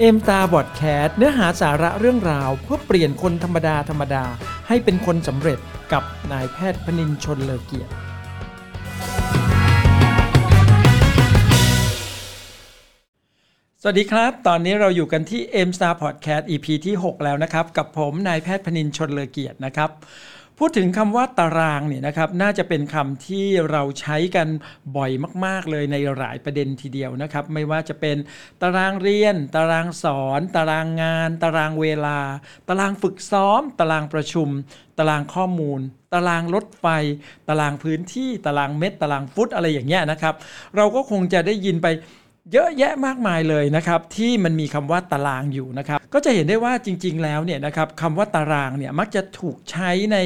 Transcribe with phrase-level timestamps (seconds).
[0.00, 4.24] เอ็มตาบอดแคสเนื้อหาสาระเรื่องราว เพื่อเปลี่ยนคนธรรมดาธรรมดา
[4.68, 5.58] ให้เป็นคนสำเร็จ
[5.92, 7.92] กับนายแพทย์พนินชนเลอเกียรติ
[13.82, 19.90] สวัสดีครับ ตอนนี้เราอยู่กันที่ M Star Podcast EP ที่ 6 แล้วนะครับ กับผมนายแพทย์พนินชนเลอเกียรตินะครับ
[20.60, 24.48] พูดถึงคำว่าตารางเนี่ยนะครับน่าจะเป็นคำที่เราใช้กัน
[24.96, 25.10] บ่อย
[25.44, 28.16] มาก ๆ เลยในหลายประเด็นทีเดียวนะครับ ไม่ว่าจะเป็น
[28.62, 32.18] ตารางเรียน ตารางสอน ตารางงาน ตารางเวลา
[32.68, 34.48] ตารางฝึกซ้อม ตารางประชุม
[34.98, 35.80] ตารางข้อมูล
[36.14, 36.86] ตารางรถไฟ
[37.48, 40.34] ตารางพื้นที่ ตารางเม็ด ตารางฟุตอะไรอย่างเงี้ยนะครับ
[40.76, 41.86] เราก็คงจะได้ยินไป
[42.52, 50.18] เยอะแยะมากมายเลยนะครับที่มันมีคำว่าตารางอยู่นะครับก็จะเห็นได้ว่าจริง ๆ แล้วเนี่ยนะครับคำว่าตารางเนี่ยมักจะถูกใช้ใน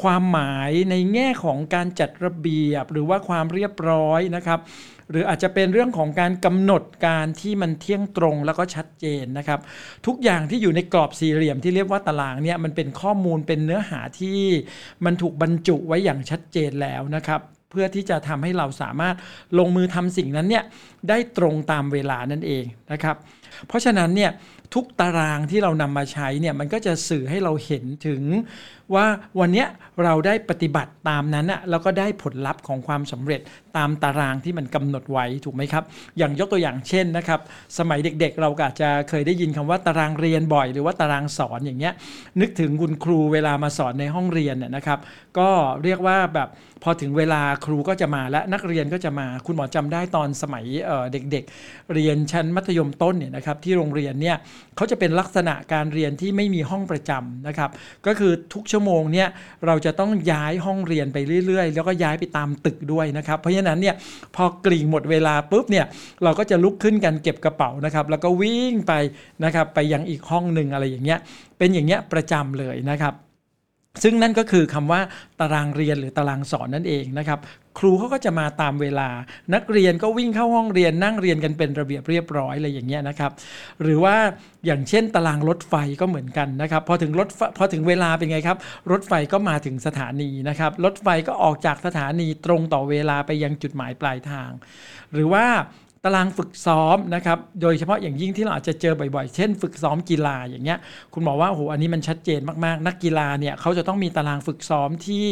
[0.00, 4.60] ความหมายในแง่ของการจัดระเบียบ หรือว่าความเรียบร้อยนะครับ
[5.10, 9.60] หรืออาจจะเป็นเรื่องของการกำหนดการที่มันเที่ยงตรงแล้วก็ชัดเจนนะครับ
[10.06, 14.38] ทุกอย่างที่อยู่ในกรอบสี่เหลี่ยมที่เรียกว่าตารางเนี่ยมันเป็นข้อมูลเป็นเนื้อหาที่
[15.04, 17.40] มันถูกบรรจุไว้อย่างชัดเจนแล้วนะครับ
[17.76, 19.14] พื่อที่จะทำให้เราสามารถ
[19.58, 20.64] ลงมือทำสิ่งนั้นเนี่ย
[21.08, 23.16] ได้ตรงตามเวลานั่นเองนะครับ
[23.66, 24.30] เพราะฉะนั้นเนี่ย
[24.74, 28.22] ทุกตารางที่เรานำมาใช้เนี่ยมันก็จะสื่อให้เราเห็นถึง
[28.94, 29.06] ว่า
[29.40, 29.64] วันนี้
[30.04, 33.40] เราได้ปฏิบัติตามนั้นอะแล้วก็ได้ผลลัพธ์ของความสำเร็จ
[33.76, 35.84] ตามตารางที่มันกำหนดไว้ถูกไหมครับ
[36.18, 37.40] อย่างยกตัวอย่างเช่นนะครับ
[37.78, 41.94] สมัยเด็กๆ เราก็อาจจะเคยได้ยินคำว่าตารางเรียนบ่อย หรือว่าตารางสอนอย่างเงี้ย
[42.40, 44.98] นึกถึงคุณครูเวลามาสอนในห้องเรียนเนี่ยนะครับ
[45.38, 45.48] ก็
[45.82, 46.48] เรียกว่าแบบ
[46.82, 54.36] พอถึงเวลาครูก็จะมาและนักเรียนก็จะมาคุณหมอจำได้ตอนสมัยเเด็กๆ เรียนชั้นมัธยมต้นเนี่ยนะครับที่โรงเรียนเนี่ย
[54.76, 57.70] เขาจะเป็นลักษณะการเรียนที่ไม่มีห้องประจำนะครับ
[58.06, 59.28] ก็คือทุกชั่วโมงเนี่ย
[59.66, 63.94] เราจะต้องย้ายห้องเรียนไปเรื่อย ๆ แล้วก็ย้ายไปตามตึกด้วยนะครับ เพราะฉะนั้นเนี่ย
[64.36, 65.86] พอกลิ่งหมดเวลาปุ๊บเนี่ย
[66.24, 68.92] เราก็จะลุกขึ้นกันเก็บกระเป๋านะครับ แล้วก็วิ่งไป
[69.44, 71.18] นะครับไปยังอีกห้องหนึ่งอะไรอย่างเงี้ย
[71.58, 73.14] เป็นอย่างเงี้ยประจำเลยนะครับ
[74.02, 75.00] ซึ่งนั่นก็คือคำว่า
[75.40, 77.38] ตารางเรียนหรือตารางสอนนั่นเองนะครับ
[77.78, 79.08] ครูเขาก็จะมาตามเวลา
[79.54, 83.32] นักเรียนก็วิ่งเข้าห้องเรียนนั่งเรียนกันเป็นระเบียบเรียบร้อยอะไรอย่างเงี้ยนะครับ
[83.82, 84.16] หรือว่า
[84.66, 87.28] อย่างเช่นตารางรถไฟก็เหมือนกันนะครับ พอถึงรถ
[87.58, 88.58] พอถึงเวลาเป็นไงครับ
[88.90, 94.50] รถไฟก็มาถึงสถานีนะครับ รถไฟก็ออกจากสถานีตรงต่อเวลาไปยังจุดหมายปลายทาง
[95.12, 95.46] หรือว่า
[96.04, 100.78] ตารางฝึกซ้อมนะครับ โดยเฉพาะอย่างยิ่งที่เราอาจจะเจอบ่อยๆ เช่น ฝึกซ้อมกีฬาอย่างเงี้ย
[101.12, 105.26] คุณบอกว่าโอ้โห อันนี้มันชัดเจนมากๆ นักกีฬาเนี่ยเขาจะต้องมีตารางฝึกซ้อมที่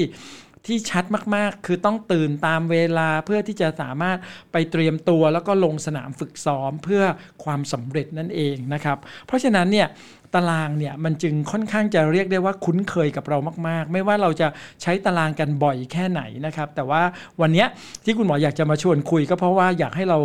[0.67, 1.05] ที่ชัด
[1.37, 4.19] มากๆ คือต้องตื่นตามเวลาเพื่อที่จะสามารถ
[4.53, 7.03] ไปเตรียมตัวแล้วก็ลงสนามฝึกซ้อมเพื่อ
[7.45, 9.89] ความสำเร็จนั่นเองนะครับ เพราะฉะนั้นเนี่ย
[10.35, 13.39] ตารางเนี่ยมันจึงค่อนข้างจะเรียกได้ว่าคุ้นเคยกับเรา
[13.69, 14.49] มาก ๆ ไม่ว่าเราจะ
[14.83, 17.03] ใช้ตารางกันบ่อยแค่ไหนนะครับ แต่ว่า
[17.41, 17.65] วันนี้
[18.05, 20.19] ที่คุณหมออยากจะมาชวนคุย ก็เพราะว่าอยากให้เรา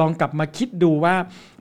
[0.00, 1.14] ลองกลับมาคิดดูว่า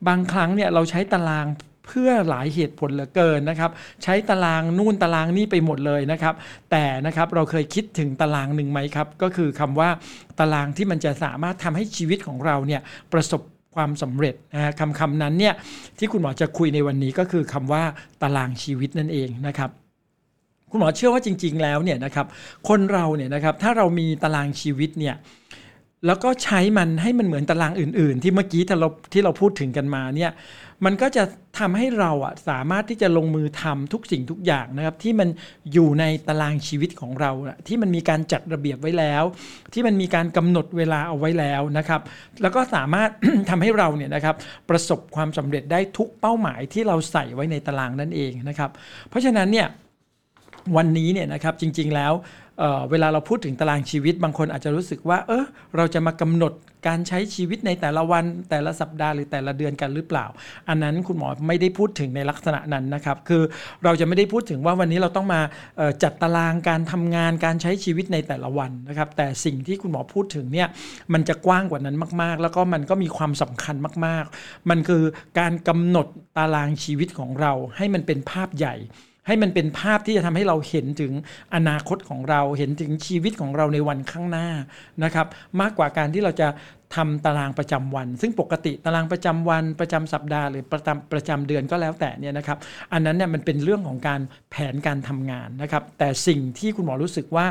[0.08, 1.46] บางครั้งเนี่ยเราใช้ตาราง
[1.86, 3.72] เพื่อหลายเหตุผลเหลือเกินนะครับ
[4.04, 6.36] ใช้ตารางนู่นตารางนี่ไปหมดเลยนะครับ
[6.72, 9.90] แต่นะครับเราเคยคิดถึงตารางหนึ่งไหมครับ ก็คือคำว่า
[10.40, 12.82] ตารางที่มันจะสามารถทำให้ชีวิตของเราเนี่ย
[13.14, 13.42] ประสบ
[13.76, 15.54] ความสำเร็จนะคำคำนั้นเนี่ย
[15.98, 17.84] ที่คุณหมอจะคุยในวันนี้ก็คือคำว่า
[18.22, 19.70] ตารางชีวิตนั่นเองนะครับ
[20.72, 22.26] คุณหมอเชื่อว่าจริง ๆ แล้วเนี่ยนะครับ
[22.70, 25.16] คนเราเนี่ยนะครับถ้าเรามีตารางชีวิตเนี่ย
[26.06, 30.32] แล้วก็ใช้มันให้มันเหมือนตารางอื่น ๆ ที่เมื่อกี้ที่เราที่เราพูดถึงกันมาเนี่ย
[30.86, 31.24] มันก็จะ
[31.60, 35.30] ทำให้เราอะสามารถที่จะลงมือทำทุกสิ่งทุกอย่างนะครับที่มัน
[35.74, 37.32] อยู่ในตารางชีวิตของเรา
[37.68, 39.24] ที่มันมีการจัดระเบียบไว้แล้ว
[39.74, 42.02] ที่มันมีการกำหนดเวลาเอาไว้แล้วนะครับ
[42.42, 43.10] แล้วก็สามารถ
[43.50, 44.36] ทำให้เราเนี่ยนะครับ
[44.70, 48.70] ประสบความสำเร็จได้ทุกเป้าหมายที่เราใส่ไว้ในตารางนั่นเองนะครับ
[49.10, 49.68] เพราะฉะนั้นเนี่ย
[50.78, 52.14] วันนี้เนี่ยนะครับจริงๆแล้ว
[52.60, 55.44] เเวลาเราพูดถึงตารางชีวิตบางคนอาจจะรู้สึกว่า เออ
[55.76, 56.54] เราจะมากำหนด
[56.88, 60.26] การใช้ชีวิตในแต่ละวัน แต่ละสัปดาห์หรือแต่ละเดือนกันหรือเปล่า
[60.70, 63.44] อันนั้นคุณหมอไม่ได้พูดถึงในลักษณะนั้นนะครับ คือ
[63.84, 65.42] เราจะไม่ได้พูดถึงว่าวันนี้เราต้องมา
[66.04, 70.68] จัดตารางการทำงานการใช้ชีวิตในแต่ละวันนะครับ แต่สิ่งที่คุณหมอพูดถึงเนี่ย
[71.14, 75.04] มันจะกว้างกว่านั้นมาก ๆ แล้วก็มันก็มีความสำคัญมาก ๆ มันคือ
[75.40, 76.08] การกำหนด
[76.38, 78.76] ตารางชีวิตของเราให้มันเป็นภาพใหญ่
[79.28, 81.14] ให้มันเป็นภาพที่จะทำให้เราเห็นถึง
[81.56, 84.48] อนาคตของเราเห็นถึงชีวิตของเราในวันข้างหน้า
[85.04, 85.28] นะครับ
[85.62, 86.48] มากกว่าการที่เราจะ
[86.96, 92.58] ทำตารางประจำวัน ซึ่งปกติตารางประจำวันประจำสัปดาห์หรือประจำประจำเดือนก็แล้วแต่เนี่ยนะครับ
[92.94, 97.46] อันนั้นเนี่ยมันเป็นเรื่องของการแผนการทำงานนะครับแต่สิ่งที่คุณหมอรู้สึกว่า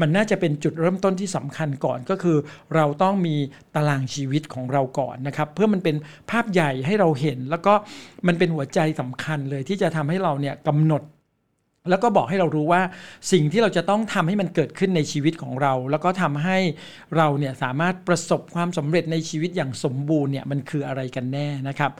[0.00, 2.36] มันน่าจะเป็นจุดเริ่มต้นที่สำคัญก่อนก็คือ
[2.74, 3.36] เราต้องมี
[3.74, 5.96] ตารางชีวิตของเราก่อนนะครับเพื่อมันเป็น
[6.30, 7.74] ภาพใหญ่ให้เราเห็น แล้วก็
[8.26, 11.02] มันเป็นหัวใจสำคัญเลยที่จะทำให้เราเนี่ยกำหนด
[11.90, 12.82] แล้วก็บอกให้เรารู้ว่า
[13.32, 16.58] สิ่งที่เราจะต้องทำให้มันเกิดขึ้นในชีวิตของเรา แล้วก็ทำให้
[17.16, 21.90] เราเนี่ยสามารถประสบความสำเร็จในชีวิตอย่างสมบูรณ์เนี่ยมันคืออะไรกันแน่นะครับ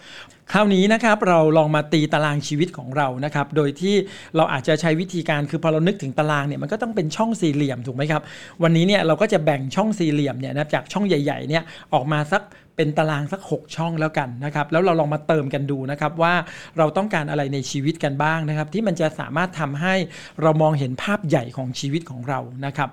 [0.53, 3.95] คราวนี้นะครับเราลองมาตีตารางชีวิตของเรานะครับ โดยที่
[4.37, 8.23] เราอาจจะใช้วิธีการคือพอเรานึกถึงตารางเนี่ยมันก็ต้องเป็นช่องสี่เหลี่ยมถูกไหมครับ
[8.63, 11.63] วันนี้เนี่ยเราก็จะแบ่งช่องสี่เหลี่ยมเนี่ยนะจากช่องใหญ่ๆเนี่ย
[11.95, 12.43] ออกมาสัก
[12.79, 16.35] เป็นตารางสัก 6 ช่องแล้วกันนะครับ แล้วเราลองมาเติมกันดูนะครับว่า
[16.79, 19.95] เราต้องการอะไรในชีวิตกันบ้างนะครับ ที่มันจะสามารถทำให้
[20.43, 22.89] เรามองเห็นภาพใหญ่ของชีวิตของเรานะครับ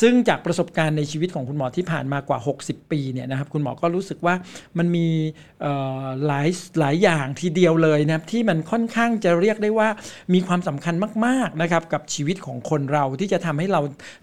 [0.00, 4.34] ซึ่งจากประสบการณ์ในชีวิตของคุณหมอที่ผ่านมากว่า 60 ปีเนี่ยนะครับคุณหมอก็รู้สึกว่า
[4.78, 5.06] มันมี
[6.26, 6.48] หลาย
[6.80, 9.88] หลายอย่างทีเดียวเลยนะครับที่มันค่อนข้างจะเรียกได้ว่า
[10.34, 10.94] มีความสำคัญ
[11.26, 13.80] มากๆนะครับกับชีวิตของคนเราที่จะทำให้เรา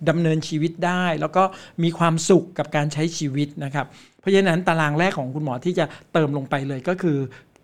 [0.10, 1.44] ดำเนินชีวิตได้ แล้วก็
[1.84, 3.88] มีความสุขกับการใช้ชีวิตนะครับ
[4.26, 7.18] เพราะฉะนั้นตารางแรกของคุณหมอที่จะเติมลงไปเลยก็คือ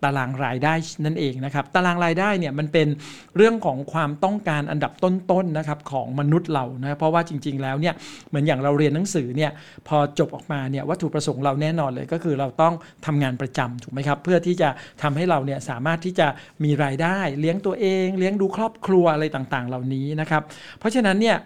[0.04, 0.74] ตารางรายได้
[1.04, 2.88] นั่นเองนะครับ ตารางรายได้เนี่ยมันเป็น
[3.36, 7.94] เรื่องของความต้องการอันดับต้นๆนนะครับของมนุษย์เรานะเพราะว่าจริง ๆ แล้วเนี่ย
[8.28, 9.50] เหมือนอย่างเราเรียนหนังสือเนี่ย
[9.88, 12.74] พอจบออกมาเนี่ยวัตถุประสงค์เราแน่นอนเลยก็คือเราต้อง
[13.06, 14.68] ทำงานประจำถูกไหมครับ เพื่อที่จะ
[15.02, 16.26] ทำให้เราเนี่ยสามารถที่จะ
[16.64, 20.42] มีรายได้ เลี้ยงตัวเอง เลี้ยงดูครอบครัวอะไรต่างๆ เหล่านี้นะครับ
[20.78, 21.36] เพราะฉะนั้นเนี่ย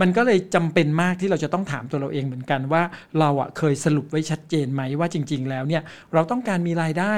[0.00, 2.82] มันก็เลยจำเป็นมากที่เราจะต้องถามตัวเราเองเหมือนกันว่า
[3.18, 7.14] เราอะเคยสรุปไว้ชัดเจนไหมว่าจริง ๆ แล้วเนี่ยเราต้องการมีรายได้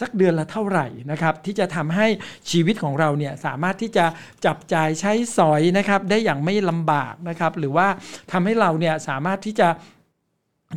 [0.00, 2.06] สักเดือนละเท่าไหร่นะครับที่จะทำให้
[2.50, 4.06] ชีวิตของเราเนี่ยสามารถที่จะ
[4.46, 7.88] จับจ่ายใช้สอยนะครับได้อย่างไม่ลำบากนะครับหรือว่า
[8.32, 9.68] ทำให้เราเนี่ยสามารถที่จะ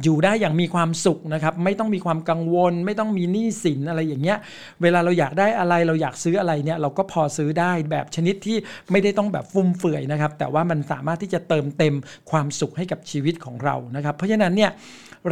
[0.04, 4.38] อยู่ได้อย่างมีความสุขนะครับ ไม่ต้องมีความกังวล ไม่ต้องมีหนี้สินอะไรอย่างเงี้ย
[4.82, 8.58] เวลาเราอยากได้อะไรเราอยากซื้ออะไรเนี่ยเราก็พอซื้อได้แบบชนิดที่
[8.92, 11.96] ไม่ได้ต้องแบบฟุ่มเฟือยนะครับ แต่ว่ามันสามารถที่จะเติมเต็ม
[12.32, 14.72] ความสุขให้กับชีวิตของเรานะครับ เพราะฉะนั้นเนี่ย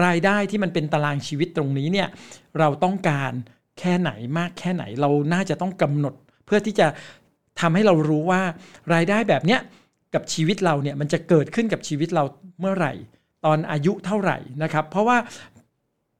[0.05, 2.07] รายได้ที่มันเป็นตารางชีวิตตรงนี้เนี่ย
[2.59, 3.31] เราต้องการ
[3.79, 6.13] แค่ไหนมากแค่ไหนเราน่าจะต้องกำหนด
[6.45, 6.87] เพื่อที่จะ
[7.59, 8.41] ทำให้เรารู้ว่า
[8.93, 9.59] รายได้แบบเนี้ย
[10.13, 12.23] กับชีวิตเราเนี่ยมันจะเกิดขึ้นกับชีวิตเรา
[12.59, 12.93] เมื่อไหร่
[13.45, 15.17] ตอนอายุเท่าไหร่นะครับ เพราะว่า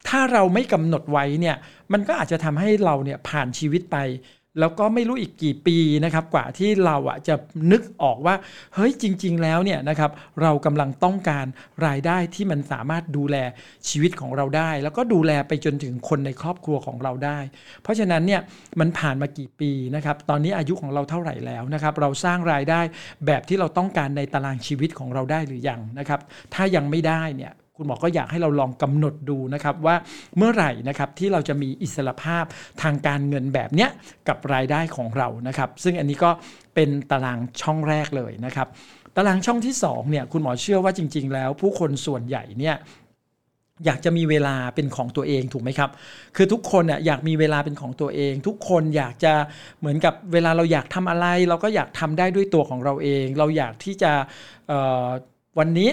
[0.10, 1.56] ถ้าเราไม่กำหนดไว้เนี่ย
[1.94, 3.98] มันก็อาจจะทำให้เราเนี่ยผ่านชีวิตไป
[4.60, 7.36] แล้วก็ไม่รู้อีกกี่ปีนะครับกว่าที่เราอะจะ
[7.72, 8.36] นึกออกว่า
[8.76, 10.12] เฮ้ยจริง ๆ แล้วเนี่ยนะครับ
[10.42, 11.46] เรากำลังต้องการ
[11.86, 13.36] รายได้ที่มันสามารถดูแล
[13.90, 17.40] ชีวิตของเราได้ แล้วก็ดูแลไปจนถึงคนในครอบครัวของเราได้
[17.84, 18.42] เพราะฉะนั้นเนี่ย
[18.80, 22.82] มันผ่านมากี่ปีนะครับตอนนี้อายุของเราเท่าไหร่แล้วนะครับเราสร้างรายได้
[23.26, 26.20] แบบที่เราต้องการในตารางชีวิตของเราได้หรือยังนะครับ
[26.54, 29.96] ถ้ายังไม่ได้เนี่ย คุณหมอก็อยากให้เราลองกำหนดดูนะครับว่า
[30.38, 32.44] เมื่อไหร่นะครับที่เราจะมีอิสรภาพ
[32.82, 33.90] ทางการเงินแบบเนี้ย
[34.28, 36.32] กับรายได้ของเรานะครับ ซึ่งอันนี้ก็
[36.76, 38.68] เป็นตารางช่องแรกเลยนะครับ
[39.16, 42.78] ตารางช่องที่2เนี่ยคุณหมอเชื่อว่าจริง ๆ แล้ว ผู้คนส่วนใหญ่เนี่ย
[43.86, 45.90] อยากจะมีเวลาเป็นของตัวเองถูกไหมครับ
[46.36, 49.34] คือทุกคนอะอยากมีเวลาเป็นของตัวเอง ทุกคนอยากจะ
[49.80, 54.12] เหมือนกับเวลาเราอยากทำอะไร เราก็อยากทำได้ด้วยตัวของเราเอง เราอยากที่จะ
[55.60, 55.90] วันนี้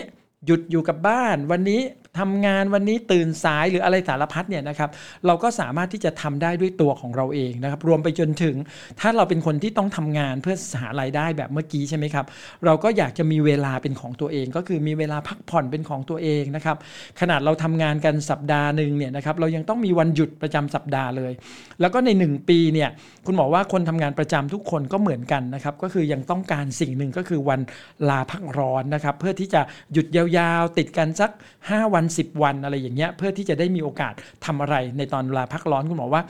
[0.46, 1.82] หยุดอยู่กับบ้าน วันนี้
[2.20, 4.90] ทำงานวันนี้ตื่นสายหรืออะไรสารพัดเนี่ยนะครับ
[5.26, 8.56] เราก็สามารถที่จะทำได้ด้วยตัวของเราเองนะครับรวมไปจนถึง
[9.00, 12.26] ถ้าเราเป็นคนที่ต้องทำงานเพื่อหารายได้แบบเมื่อกี้ใช่ไหมครับ
[12.64, 16.76] เราก็อยากจะมีเวลาเป็นของตัวเอง ก็คือมีเวลาพักผ่อนเป็นของตัวเองนะครับ
[17.20, 21.32] ขนาดเราทำงานกันสัปดาห์หนึ่งเนี่ยนะครับเรายังต้องมีวันหยุดประจำสัปดาห์เลย
[21.80, 22.90] แล้วก็ใน 1 ปีเนี่ย
[23.26, 27.60] คุณบอกว่าคนทำงานประจำทุกคนก็เหมือนกันนะครับก็คือยังต้องการสิ่งหนึ่งก็คือวัน
[28.08, 29.60] ลาพักร้อนนะครับเพื่อที่จะ
[29.92, 31.30] หยุดยาวๆ ติดกันสัก
[31.68, 34.14] 5 วัน10 วันอะไรอย่างเงี้ยเพื่อที่จะได้มีโอกาส
[34.46, 36.22] ทำอะไรในตอนลาพักร้อนคุณหมอว่า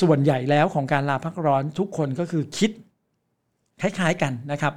[0.00, 2.70] ส่วนใหญ่แล้วของการลาพักร้อนทุกคนก็คือคิด
[3.80, 4.72] คล้ายๆกันนะครับ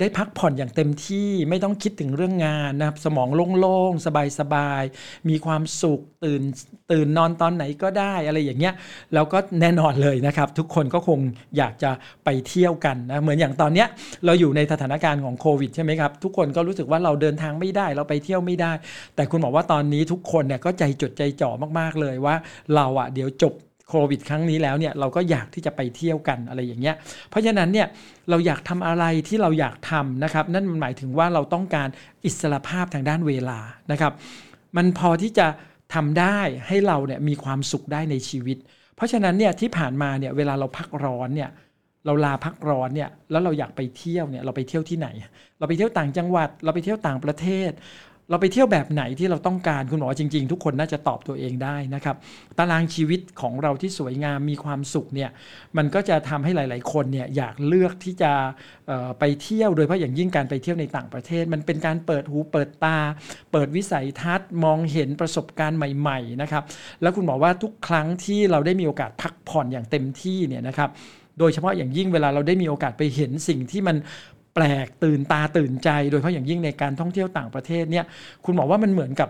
[0.00, 4.06] ได้พักผ่อนอย่างเต็มที่ไม่ต้องคิดถึงเรื่องงานนะครับ สมองโล่งๆ
[4.40, 6.42] สบายๆ มีความสุขตื่น
[6.92, 8.74] ตื่นนอนตอนไหนก็ได้อะไรอย่างเงี้ย
[9.14, 11.18] แล้วก็แน่นอนเลยนะครับ ทุกคนก็คง
[11.56, 11.90] อยากจะ
[12.24, 13.88] ไปเที่ยวกันนะเหมือนอย่างตอนเนี้ย
[14.24, 18.72] เราอยู่ในสถานการณ์ของโควิดใช่ไหมครับ ทุกคนก็รู้สึกว่าเราเดินทางไม่ได้ เราไปเที่ยวไม่ได้
[19.16, 22.34] แต่คุณบอกว่าตอนนี้ทุกคนเนี่ยก็ใจจดใจจ่อมากๆเลยว่า
[22.74, 23.54] เราอะเดี๋ยวจบ
[23.88, 26.96] โควิดครั้งนี้แล้วเนี่ยเราก็อยากที่จะไปเที่ยวกันอะไรอย่างเงี้ย
[27.30, 27.86] เพราะฉะนั้นเนี่ย
[28.30, 31.88] เราอยากทำอะไรที่เราอยากทำนะครับ นั่นมันหมายถึงว่าเราต้องการ
[32.24, 33.58] อิสระภาพทางด้านเวลา
[33.92, 34.12] นะครับ
[34.76, 35.46] มันพอที่จะ
[35.94, 36.38] ทำได้
[36.68, 38.58] ให้เราเนี่ยมีความสุขได้ในชีวิต
[38.96, 41.50] เพราะฉะนั้นเนี่ยที่ผ่านมาเนี่ยเวลาเราพักร้อนเนี่ย
[42.06, 45.08] เราลาพักร้อนเนี่ยแล้วเราอยากไปเที่ยวเนี่ยเราไปเที่ยวที่ไหน
[45.58, 47.70] เราไปเที่ยวต่างจังหวัด เราไปเที่ยวต่างประเทศ
[48.30, 52.16] เราไปเที่ยวแบบไหนที่เราต้องการคุณหมอจริง ๆ ทุกคนน่าจะตอบตัวเองได้นะครับ
[52.58, 55.30] ตารางชีวิตของเราที่สวยงามมีความสุขเนี่ย
[55.76, 58.32] มันก็จะทำให้หลาย ๆ คนเนี่ยอยากเลือกที่จะ
[59.18, 62.98] ไปเที่ยวโดยเฉพาะอย่างยิ่งการไปเที่ยวในต่างประเทศ มันเป็นการเปิดหูเปิดตา
[63.52, 66.64] เปิดวิสัยทัศน์ มองเห็นประสบการณ์ใหม่ ๆ นะครับ
[67.02, 70.90] แล้วคุณหมอว่าทุกครั้งที่เราได้มีโอกาสพักผ่อนอย่างเต็มที่เนี่ยนะครับ
[71.38, 73.96] โดยเฉพาะอย่างยิ่งเวลาเราได้มีโอกาสไปเห็นสิ่งที่มัน
[74.54, 78.04] แปลกตื่นตาตื่นใจ โดยเฉพาะอย่างยิ่งในการท่องเที่ยวต่างประเทศเนี่ย
[78.44, 79.28] คุณบอกว่ามันเหมือนกับ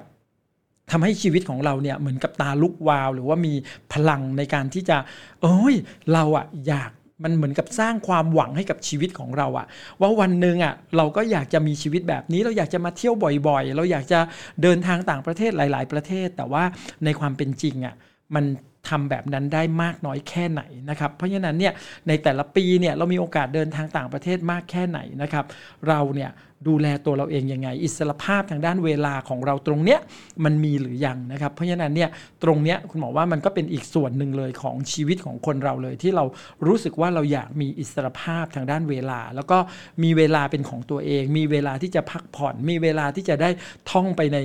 [0.90, 3.54] ทำให้ชีวิตของเราเนี่ยเหมือนกับตาลุกวาว หรือว่ามี
[3.92, 4.96] พลังในการที่จะ
[5.42, 5.74] เอ้ย
[6.12, 6.90] เราอะอยาก
[7.24, 9.66] มันเหมือนกับสร้างความหวังให้กับชีวิตของเราอะ
[10.00, 13.14] ว่าวันหนึ่งอะเราก็อยากจะมีชีวิตแบบนี้ เราอยากจะมาเที่ยว
[13.48, 14.20] บ่อยๆ เราอยากจะ
[14.62, 16.64] เดินทางต่างประเทศหลาย ๆ ประเทศ แต่ว่า
[17.04, 17.94] ในความเป็นจริงอะ
[18.34, 18.44] มัน
[18.88, 21.72] ทำแบบนั้นได้มากน้อยแค่ไหนนะครับ เพราะฉะนั้นเนี่ย
[22.08, 25.44] ในแต่ละปีเนี่ยเรามีโอกาสเดินทางต่างประเทศมากแค่ไหนนะครับ
[25.88, 26.32] เราเนี่ย
[26.70, 30.00] ดูแลตัวเราเองยังไง อิสรภาพทางด้านเวลาของเราตรงเนี้ย
[30.44, 32.10] มันมีหรือยังนะครับ เพราะฉะนั้นเนี่ย
[32.44, 36.24] ตรงเนี้ยคุณหมอว่ามันก็เป็นอีกส่วนหนึ่งเลยของชีวิตของคนเราเลย ที่เรา
[36.66, 39.58] รู้สึกว่าเราอยากมีอิสรภาพทางด้านเวลา แล้วก็
[40.02, 43.50] มีเวลาเป็นของตัวเอง มีเวลาที่จะพักผ่อน มีเวลาที่จะได้
[43.90, 44.38] ท่องไปใน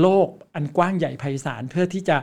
[0.00, 2.16] โลกอันกว้างใหญ่ไพศาลเพื่อที่จะ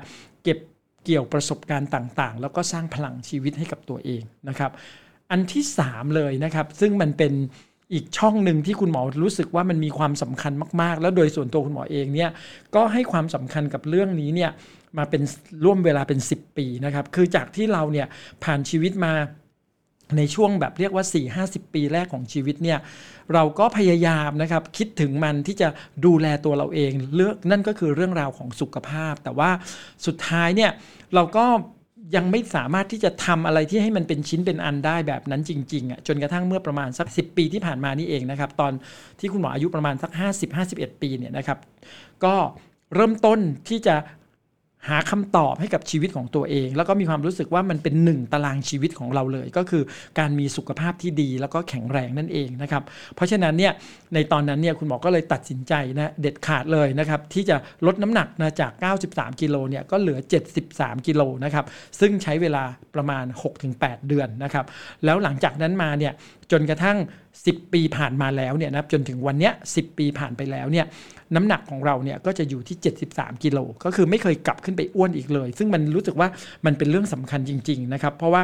[1.05, 4.71] เกี่ยวประสบการณ์ต่างๆ แล้วก็สร้างพลังชีวิตให้กับตัวเองนะครับ
[5.31, 7.33] อันที่ 3 เลยนะครับ ซึ่งมันเป็น
[7.93, 12.29] อีกช่องหนึ่งที่คุณหมอรู้สึกว่ามันมีความสำคัญมากๆ แล้วโดยส่วนตัวคุณหมอเองเนี่ย
[12.75, 14.51] ก็ให้ความสำคัญกับเรื่องนี้เนี่ย
[14.97, 15.21] มาเป็น
[15.65, 18.07] ร่วมเวลาเป็น 10 ปีนะครับ คือจากที่เราเนี่ย
[18.43, 19.13] ผ่านชีวิตมา
[20.17, 21.05] ในช่วงแบบเรียกว่า
[21.39, 22.79] 4-50 ปีแรกของชีวิตเนี่ย
[23.33, 25.67] เราก็พยายามนะครับคิดถึงมันที่จะ
[26.05, 29.49] ดูแลตัวเราเองเลือกนั่นก็คือเรื่องราวของสุขภาพ แต่ว่า
[30.05, 30.71] สุดท้ายเนี่ย
[31.15, 31.45] เราก็
[32.15, 38.71] ยังไม่สามารถที่จะทำอะไรที่ให้มันเป็นชิ้นเป็นอันได้แบบนั้นจริงๆอะจนกระทั่งเมื่อประมาณสัก 10 ปีที่ผ่านมานี่เองนะครับ ตอน
[39.19, 40.11] ที่คุณหมออายุประมาณสัก
[40.57, 41.59] 50-51 ปีเนี่ยนะครับ
[42.25, 42.35] ก็
[42.95, 43.39] เริ่มต้น
[43.69, 43.95] ที่จะ
[44.89, 49.83] หาคำตอบให้กับชีวิตของตัวเอง แล้วก็มีความรู้สึกว่ามันเป็นหนึ่งตารางชีวิตของเราเลย ก็คือ
[50.19, 52.83] การมีสุขภาพที่ดีแล้วก็แข็งแรงนั่นเองนะครับ
[53.15, 53.73] เพราะฉะนั้นเนี่ย
[54.13, 58.71] ในตอนนั้นเนี่ยคุณหมอก็เลยตัดสินใจนะเด็ดขาดเลยนะครับที่จะลดน้ำหนักนะจาก
[59.07, 60.19] 93 กิโลเนี่ยก็เหลือ
[60.61, 61.65] 73 กิโลนะครับ
[61.99, 62.63] ซึ่งใช้เวลา
[62.95, 63.25] ประมาณ
[63.65, 64.65] 6-8 เดือนนะครับ
[65.05, 66.13] แล้วหลังจากนั้นมาเนี่ย
[66.53, 66.97] จนกระทั่ง
[67.35, 70.85] 10 ปีผ่านมาแล้วเนี่ยนะจนถึงวันเนี้ย10ปีผ่านไปแล้วเนี่ย
[71.35, 72.77] น้ำหนักของเราเนี่ยก็จะอยู่ที่
[73.09, 76.27] 73 กิโลก็คือไม่เคยกลับขึ้นไปอ้วนอีกเลย ซึ่งมันรู้สึกว่า
[76.65, 78.41] มันเป็นเรื่องสำคัญจริงๆนะครับเพราะว่า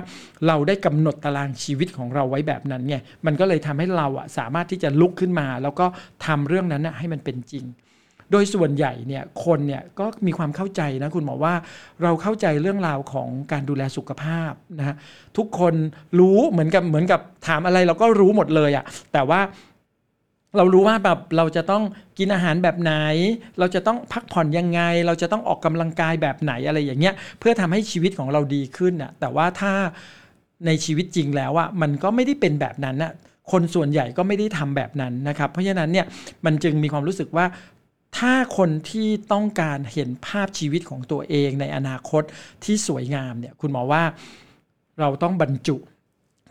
[0.47, 5.85] เราได้กำหนดตารางชีวิตของเราไว้แบบนั้นไงมันก็เลยทำให้เราอะสามารถที่จะลุกขึ้นมา แล้วก็
[6.25, 7.65] ทำเรื่องนั้นให้มันเป็นจริง
[8.31, 11.53] โดยส่วนใหญ่เนี่ยคนเนี่ยก็มีความเข้าใจนะคุณหมอว่า
[12.03, 14.95] เราเข้าใจเรื่องราวของการดูแลสุขภาพนะฮะ
[15.37, 15.73] ทุกคน
[16.19, 19.41] รู้เหมือนกับเหมือนกับถามอะไรเราก็รู้หมดเลยอะแต่ว่า
[20.57, 21.83] เรารู้ว่าแบบเราจะต้อง
[22.17, 22.93] กินอาหารแบบไหน
[23.59, 29.73] เราจะต้องพักผ่อนยังไง เราจะต้องออกกำลังกายแบบไหนอะไรอย่างเงี้ยเพื่อทำให้ชีวิตของเราดีขึ้นน่ะแต่ว่าถ้า
[30.65, 33.11] ในชีวิตจริงแล้วอะมันก็ไม่ได้เป็นแบบนั้นน่ะ
[33.51, 36.05] คนส่วนใหญ่ก็ไม่ได้ทำแบบนั้นนะครับ เพราะฉะนั้นเนี่ย
[36.45, 37.45] มันจึงมีความรู้สึกว่า
[38.17, 42.23] ถ้าคนที่ต้องการเห็นภาพชีวิตของตัวเองในอนาคต
[42.63, 44.03] ที่สวยงามเนี่ยคุณหมอว่า
[44.99, 45.77] เราต้องบรรจุ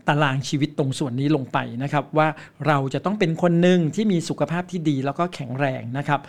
[0.09, 2.29] ตารางชีวิตตรงส่วนนี้ลงไปนะครับ ว่า
[2.67, 6.21] เราจะต้องเป็นคนหนึ่งที่มีสุขภาพที่ดีแล้วก็แข็งแรงนะครับ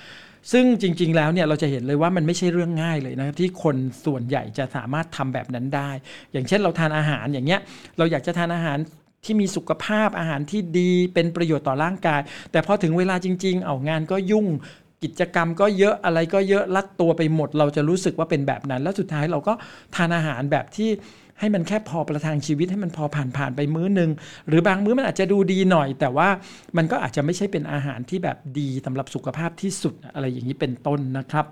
[0.51, 5.89] ซึ่งจริง ๆ แล้วเนี่ยเราจะเห็นเลยว่ามันไม่ใช่เรื่องง่ายเลยนะครับที่คนส่วนใหญ่จะสามารถทำแบบนั้นได้
[6.31, 7.61] อย่างเช่นเราทานอาหารอย่างเงี้ย
[7.97, 8.77] เราอยากจะทานอาหาร
[9.25, 12.21] ที่มีสุขภาพอาหารที่ดีเป็นประโยชน์ต่อร่างกาย
[12.51, 14.47] แต่พอถึงเวลาจริง ๆ เอางานก็ยุ่ง
[15.03, 19.53] กิจกรรมก็เยอะอะไรก็เยอะลัดตัวไปหมด เราจะรู้สึกว่าเป็นแบบนั้น แล้วสุดท้ายเราก็
[19.95, 20.89] ทานอาหารแบบที่
[21.39, 24.09] ให้มันแค่พอประทังชีวิตให้มันพอผ่านผ่านไปมื้อนึง
[24.47, 26.29] หรือบางมื้อมันอาจจะดูดีหน่อย แต่ว่า
[26.77, 31.45] มันก็อาจจะไม่ใช่เป็นอาหารที่แบบดีสำหรับสุขภาพที่สุดอะไรอย่างนี้เป็นต้นนะครับ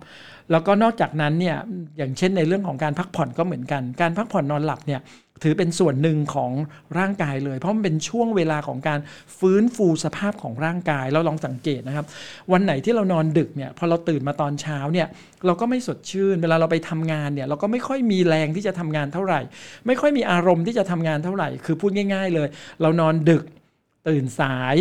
[0.51, 1.57] แล้วก็นอกจากนั้นเนี่ย
[1.97, 5.01] อย่างเช่นในเรื่องของการพักผ่อนก็เหมือนกัน การพักผ่อนนอนหลับเนี่ย
[5.43, 6.51] ถือเป็นส่วนหนึ่งของ
[6.99, 8.99] ร่างกายเลย เพราะมันเป็นช่วงเวลาของการ
[9.39, 12.05] ฟื้นฟูสภาพของร่างกายเราลองสังเกตนะครับ
[12.51, 15.07] วันไหนที่เรานอนดึกเนี่ยพอเราตื่นมาตอนเช้าเนี่ย
[15.45, 19.41] เราก็ไม่สดชื่น เวลาเราไปทำงานเนี่ยเราก็ไม่ค่อยมีแรงที่จะทำงานเท่าไหร่
[19.87, 22.47] ไม่ค่อยมีอารมณ์ที่จะทำงานเท่าไหร่ คือพูดง่าย ๆ เลย
[22.81, 23.43] เรานอนดึก
[24.07, 24.75] ตื่นสาย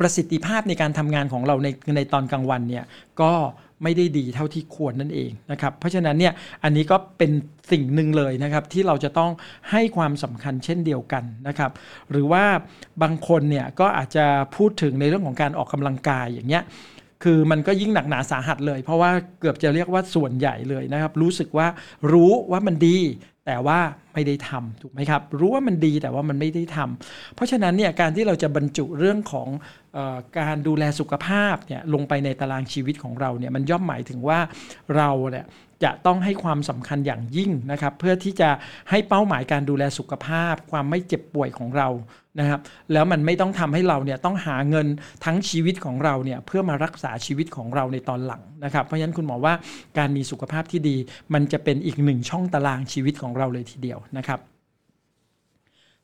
[0.00, 2.84] ประสิทธิภาพในการทำงานของเราในในตอนกลางวันเนี่ย
[3.20, 3.32] ก็
[3.82, 6.32] ไม่ได้ดีเท่าที่ควรนั่นเองนะครับเพราะฉะนั้นเนี่ย
[6.64, 7.30] อันนี้ก็เป็น
[7.70, 9.30] สิ่งหนึ่งเลยนะครับที่เราจะต้อง
[9.70, 11.70] ให้ความสำคัญเช่นเดียวกันนะครับ
[12.10, 12.44] หรือว่า
[13.02, 14.26] บางคนเนี่ยก็อาจจะ
[14.56, 16.64] พูดถึงในเรื่องของการออกกำลังกายอย่างเงี้ย
[17.24, 21.66] คือมันก็ยิ่งหนักหนาสาหัสเลย เพราะว่าเกือบจะเรียกว่าส่วนใหญ่เลยนะครับ รู้สึกว่า
[22.12, 22.98] รู้ว่ามันดี
[23.46, 23.78] แต่ว่า
[24.12, 29.48] ไม่ได้ทำถูกไหมครับ รู้ว่ามันดีแต่ว่ามันไม่ได้ทำเพราะฉะนั้นเนี่ยการที่เราจะบรรจุเรื่องของ
[29.96, 34.38] ออการดูแลสุขภาพเนี่ยลงไปในตารางชีวิตของเราเนี่ยมันย่อมหมายถึงว่า
[34.96, 35.46] เราเนี่ย
[35.84, 38.50] จะต้องให้ความสำคัญอย่างยิ่งนะครับ เพื่อที่จะ
[38.90, 41.88] ให้เป้าหมายการดูแลสุขภาพ ความไม่เจ็บป่วยของเรา
[42.40, 42.60] นะครับ
[42.92, 44.86] แล้วมันไม่ต้องทำให้เราเนี่ยต้องหาเงิน
[45.24, 49.54] ทั้งชีวิตของเราเนี่ยเพื่อมารักษาชีวิตของเราในตอนหลังนะครับ เพราะฉะนั้นคุณหมอว่า
[49.98, 50.96] การมีสุขภาพที่ดี
[51.34, 54.40] มันจะเป็นอีกหนึ่งช่องตารางชีวิตของเราเลยทีเดียวนะครับ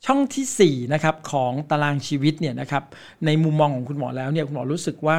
[0.06, 2.82] ช่องที่4นะครับของตารางชีวิตเนี่ยนะครับ
[3.26, 5.16] ในมุมมองของคุณหมอแล้วเนี่ยคุณหมอรู้สึกว่า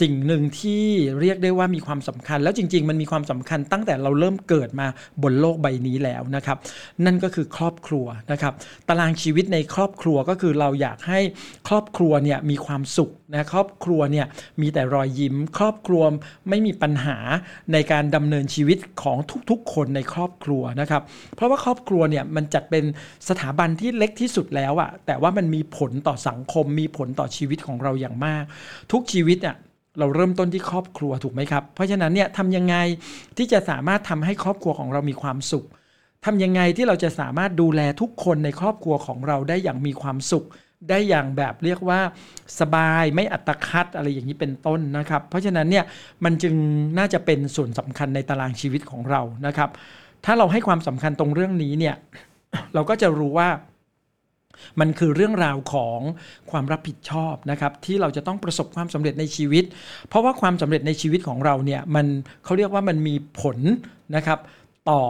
[0.00, 0.84] สิ่งหนึ่งที่
[1.20, 4.86] เรียกได้ว่ามีความสำคัญ แล้วจริง ๆ มันมีความสำคัญตั้งแต่เราเริ่มเกิดมา
[5.22, 6.58] บนโลกใบนี้แล้วนะครับ
[7.04, 8.52] นั่นก็คือครอบครัวนะครับ
[8.88, 11.20] ตารางชีวิตในครอบครัวก็คือเราอยากให้
[11.68, 14.26] ครอบครัวเนี่ยมีความสุขนะครอบครัวเนี่ย
[14.60, 16.02] มีแต่รอยยิ้ม ครอบครัว
[16.48, 17.16] ไม่มีปัญหา
[17.72, 19.18] ในการดำเนินชีวิตของ
[19.50, 21.02] ทุกๆ คนในครอบครัวนะครับ
[21.36, 22.84] เพราะว่าครอบครัวเนี่ยมันจัดเป็น
[23.28, 28.44] สถาบันที่เล็กที่สุดแล้วอะแต่ว่ามันมีผลต่อสังคม มีผลต่อชีวิตของเราอย่างมาก
[28.92, 29.56] ทุกชีวิตอะ
[29.98, 32.76] เราเริ่มต้นที่ครอบครัวถูกไหมครับ เพราะฉะนั้นเนี่ยทำยังไง
[33.36, 35.66] ที่จะสามารถทำให้ครอบครัวของเรามีความสุข
[36.24, 40.46] ทำยังไงที่เราจะสามารถดูแลทุกคนในครอบครัวของเราได้อย่างมีความสุข
[40.88, 42.00] ได้อย่างแบบเรียกว่า
[42.60, 45.84] สบายไม่อัตคัดอะไรอย่างนี้เป็นต้นนะครับ เพราะฉะนั้นเนี่ย
[46.24, 46.54] มันจึง
[46.98, 49.70] น่าจะเป็นส่วนสำคัญในตารางชีวิตของเรานะครับ
[50.24, 51.94] ถ้าเราให้ความสำคัญตรงเรื่องนี้เนี่ย
[52.74, 53.48] เราก็จะรู้ว่า
[54.80, 55.98] มันคือเรื่องราวของ
[56.50, 59.64] ความรับผิดชอบนะครับ ที่เราจะต้องประสบความสำเร็จในชีวิต
[60.08, 62.06] เพราะว่าความสำเร็จในชีวิตของเราเนี่ยมัน
[62.44, 63.58] เขาเรียกว่ามันมีผล
[64.16, 64.38] นะครับ
[64.90, 65.02] ต่อ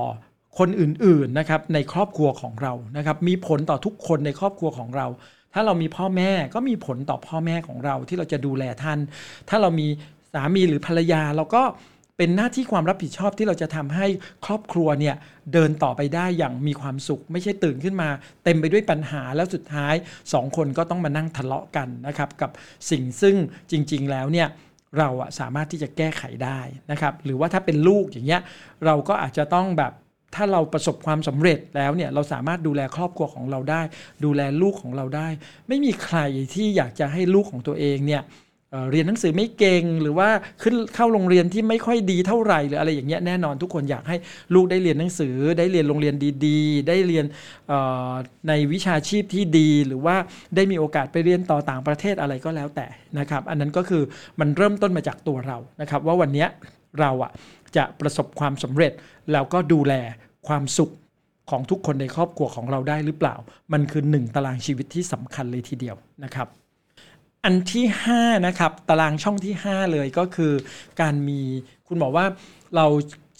[0.58, 5.06] คนอื่นๆนะครับในครอบครัวของเรานะครับ มีผลต่อทุกคนในครอบครัวของเรา
[5.54, 8.98] ถ้าเรามีพ่อแม่ก็มีผลต่อพ่อแม่ของเราที่เราจะดูแลท่าน
[9.48, 9.88] ถ้าเรามี
[10.34, 11.62] สามีหรือภรรยาเราก็
[12.18, 14.06] เป็นหน้าที่ความรับผิดชอบที่เราจะทำให้
[14.46, 15.14] ครอบครัวเนี่ย
[15.52, 18.08] เดินต่อไปได้อย่างมีความสุข ไม่ใช่ตื่นขึ้นมา
[18.44, 19.94] เต็มไปด้วยปัญหาแล้วสุดท้าย
[20.32, 22.50] สองคนก็ต้องมานั่งทะเลาะกันนะครับกับ
[22.90, 23.36] สิ่งซึ่ง
[23.70, 24.48] จริง ๆ แล้วเนี่ย
[24.98, 28.42] เราอะสามารถที่จะแก้ไขได้นะครับหรือว่าถ้าเป็นลูกอย่างเงี้ย
[28.86, 29.92] เราก็อาจจะต้องแบบ
[30.34, 33.82] ถ้าเราประสบความสำเร็จแล้วเนี่ยเราสามารถดูแลครอบครัวของเราได้
[34.24, 35.28] ดูแลลูกของเราได้
[35.68, 36.18] ไม่มีใคร
[36.54, 38.24] ที่อยากจะให้ลูกของตัวเองเนี่ย
[38.90, 40.28] เรียนหนังสือไม่เก่งหรือว่า
[40.62, 44.16] ขึ้นเข้าโรงเรียนที่ไม่ค่อยดีเท่าไหร่หรืออะไรอย่างเงี้ยแน่นอนทุกคนอยากให้
[44.54, 46.14] ลูกได้เรียนหนังสือ ได้เรียนโรงเรียน
[46.46, 47.24] ดีๆ ได้เรียน
[48.48, 50.16] ในวิชาชีพที่ดี หรือว่า
[50.54, 52.86] ได้มีโอกาสไปเรียนต่อต่างประเทศอะไรก็แล้วแต่
[53.18, 54.02] นะครับ อันนั้นก็คือ
[54.40, 56.46] มันเริ่มต้นมาจากตัวเรานะครับ ว่าวันนี้
[57.00, 57.32] เราอะ
[57.76, 58.92] จะประสบความสำเร็จ
[59.32, 59.94] แล้วก็ดูแล
[60.48, 60.92] ความสุข
[61.50, 63.34] ของทุกคนในครอบครัวของเราได้หรือเปล่า
[63.72, 66.48] มันคือหนึ่งตารางชีวิตที่สำคัญเลยทีเดียวนะครับ
[67.44, 67.84] อันที่
[68.16, 70.52] 5นะครับตารางช่องที่ 5 เลยก็คือ
[71.00, 71.40] การมี
[71.86, 72.26] คุณบอกว่า
[72.76, 72.86] เรา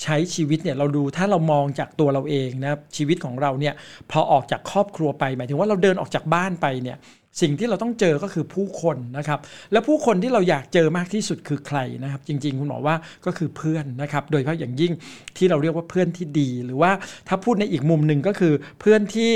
[0.02, 3.74] ใช้ชีวิตเนี่ยเราดูถ้าเรามองจากตัวเราเองนะชีวิตของเราเนี่ย
[4.10, 6.96] พอออกจากครอบครัวไป หมายถึงว่าเราเดินออกจากบ้านไปเนี่ย
[7.40, 9.38] สิ่งที่เราต้องเจอก็คือผู้คนนะครับ
[9.72, 14.92] และผู้คนที่เราอยากเจอมากที่สุดคือใครนะครับ จริง ๆ คุณหมอว่าก็คือเพื่อนนะครับ โดยเฉพาะอย่างยิ่ง
[15.36, 16.90] ที่เราเรียกว่าเพื่อนที่ดี หรือว่า
[17.28, 19.30] ถ้าพูดในอีกมุมหนึ่งก็คือเพื่อนที่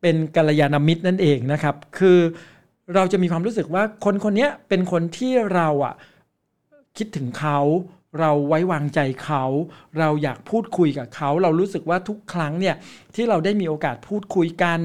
[0.00, 2.18] เป็นกัลยาณมิตรนั่นเองนะครับ คือ
[2.94, 5.94] เราจะมีความรู้สึกว่าคนคนนี้เป็นคนที่เราอะ
[6.96, 7.58] คิดถึงเขา
[8.20, 9.44] เราไว้วางใจเขา
[9.98, 12.76] เราอยากพูดคุยกับเขา เรารู้สึกว่าทุกครั้งเนี่ย
[13.14, 14.80] ที่เราได้มีโอกาสพูดคุยกัน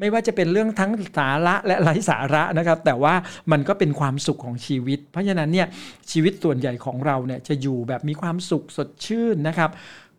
[0.00, 3.14] ไม่ว่าจะเป็นเรื่องทั้งสาระและไร้สาระนะครับ แต่ว่า
[3.52, 5.66] มันก็เป็นความสุขของชีวิต เพราะฉะนั้นเนี่ย
[6.10, 9.70] ชีวิตส่วนใหญ่ของเราเนี่ยจะอยู่แบบมีความสุขสดชื่นนะครับ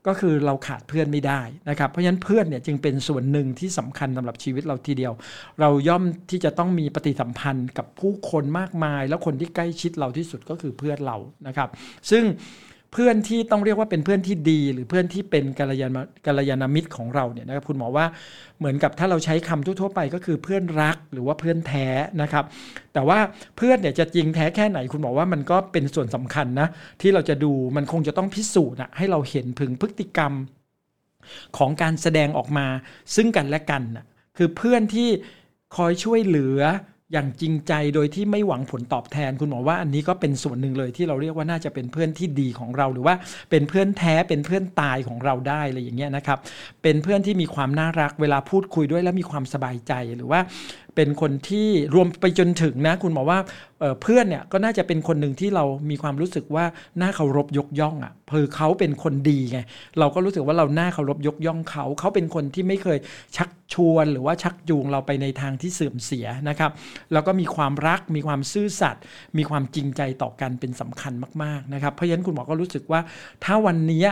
[0.07, 5.13] ก็คือเราขาดเพื่อนไม่ได้นะครับเพราะฉะนั้นเพื่อนเนี่ยจึงเป็นส่วนหนึ่งที่สำคัญสำหรับชีวิตเราทีเดียว
[5.59, 11.69] เราย่อมที่จะต้องมีปฏิสัมพันธ์กับผู้คนมากมาย แล้วคนที่ใกล้ชิดเราที่สุดก็คือเพื่อนเรานะครับ
[12.09, 12.23] ซึ่ง
[12.93, 18.05] เพื่อนที่ต้องเรียกว่าเป็นเพื่อนที่ดี หรือเพื่อนที่เป็นกัลยาณกัลยาณมิตรของเราเนี่ยนะครับคุณหมอว่า
[18.59, 21.87] เหมือนกับถ้าเราใช้คำทั่วๆไปก็คือเพื่อนรักหรือว่าเพื่อนแท้
[22.21, 22.45] นะครับ
[22.93, 23.19] แต่ว่า
[23.57, 26.67] เพื่อนเนี่ยจะจริงแท้แค่ไหนคุณหมอว่ามันก็เป็นส่วนสำคัญนะ
[27.01, 30.33] ที่เราจะดูมันคงจะต้องพิสูจน์นะให้เราเห็นถึงพฤติกรรม
[31.57, 32.67] ของการแสดงออกมา
[33.15, 34.05] ซึ่งกันและกันนะ
[34.37, 35.09] คือเพื่อนที่
[35.75, 36.59] คอยช่วยเหลือ
[37.13, 43.15] อย่างจริงใจโดยที่ไม่หวังผลตอบแทน คุณหมอว่าอันนี้ก็เป็นส่วนหนึ่งเลยที่เราเรียกว่าน่าจะเป็นเพื่อนที่ดีของเรา หรือว่า
[43.49, 46.39] เป็นเพื่อนแท้เป็นเพื่อนตายของเราได้อะไรอย่างเงี้ยนะครับ
[46.83, 50.39] เป็นเพื่อนที่มีความน่ารักเวลาพูดคุยด้วยแล้วมีความสบายใจหรือว่า
[50.95, 53.39] เป็นคนที่รวมไปจนถึงนะ คุณหมอว่า
[54.01, 56.65] เพื่อนเนี่ยก็น่าจะเป็นคนหนึ่งที่เรามีความรู้สึกว่า
[57.01, 59.59] น่าเคารพยกย่องอะ่ะเพอเขาเป็นคนดีไง
[59.99, 62.97] เราก็รู้สึกว่าเราน่าเคารพยกย่องเขา เขาเป็นคนที่ไม่เคย
[63.37, 66.71] ชักชวนหรือว่าชักจูงเราไปในทางที่เสื่อมเสียนะครับ
[67.13, 69.03] แล้วก็มีความรักมีความซื่อสัตย์
[69.37, 73.01] มีความจริงใจต่อกันเป็นสำคัญมากๆนะครับเพราะฉะนั้นคุณหมอก็รู้สึกว่า
[73.43, 74.05] ถ้าวันนี้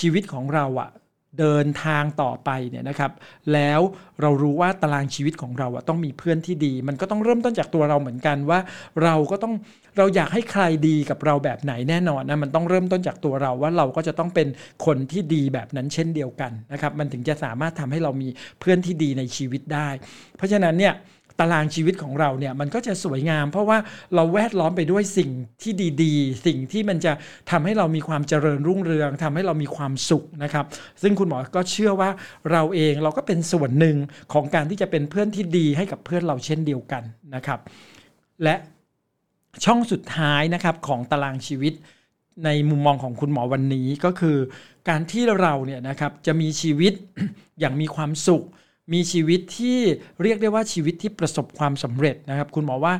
[0.00, 0.90] ชีวิตของเราอะ่ะ
[1.38, 3.12] เดินทางต่อไปเนี่ยนะครับ
[3.52, 3.80] แล้ว
[4.20, 8.58] เรารู้ว่าตารางชีวิตของเราอะต้องมีเพื่อนที่ดี มันก็ต้องเริ่มต้นจากตัวเราเหมือนกันว่า
[9.02, 9.54] เราก็ต้อง
[9.98, 14.48] เราอยากให้ใครดีกับเราแบบไหนแน่นอนนะมันต้องเริ่มต้นจากตัวเราว่าเราก็จะต้องเป็น
[14.86, 18.28] คนที่ดีแบบนั้นเช่นเดียวกันนะครับมันถึงจะสามารถทำให้เรามี
[18.60, 19.88] เพื่อนที่ดีในชีวิตได้
[20.36, 20.94] เพราะฉะนั้นเนี่ย
[21.40, 23.78] ตารางชีวิตของเราเนี่ยมันก็จะสวยงาม เพราะว่า
[24.14, 25.30] เราแวดล้อมไปด้วยสิ่ง
[25.62, 25.72] ที่
[26.02, 27.12] ดีๆ สิ่งที่มันจะ
[27.50, 30.64] ทำให้เรามีความเจริญรุ่งเรืองทำให้เรามีความสุขนะครับ
[31.02, 32.10] ซึ่งคุณหมอก็เชื่อว่า
[32.52, 33.96] เราเองเราก็เป็นส่วนหนึ่ง
[34.32, 37.02] ของการที่จะเป็นเพื่อนที่ดีให้กับเพื่อนเราเช่นเดียวกัน
[37.34, 37.60] นะครับ
[38.42, 38.54] และ
[39.64, 41.74] ช่องสุดท้ายนะครับของตารางชีวิต
[42.44, 44.36] ในมุมมองของคุณหมอวันนี้ก็คือ
[44.88, 46.92] การที่เราเนี่ยนะครับจะมีชีวิต
[47.60, 48.44] อย่างมีความสุข
[48.92, 49.78] มีชีวิตที่
[50.22, 52.94] เรียกได้ว่าชีวิตที่ประสบความสำเร็จนะครับ คุณหมอว่า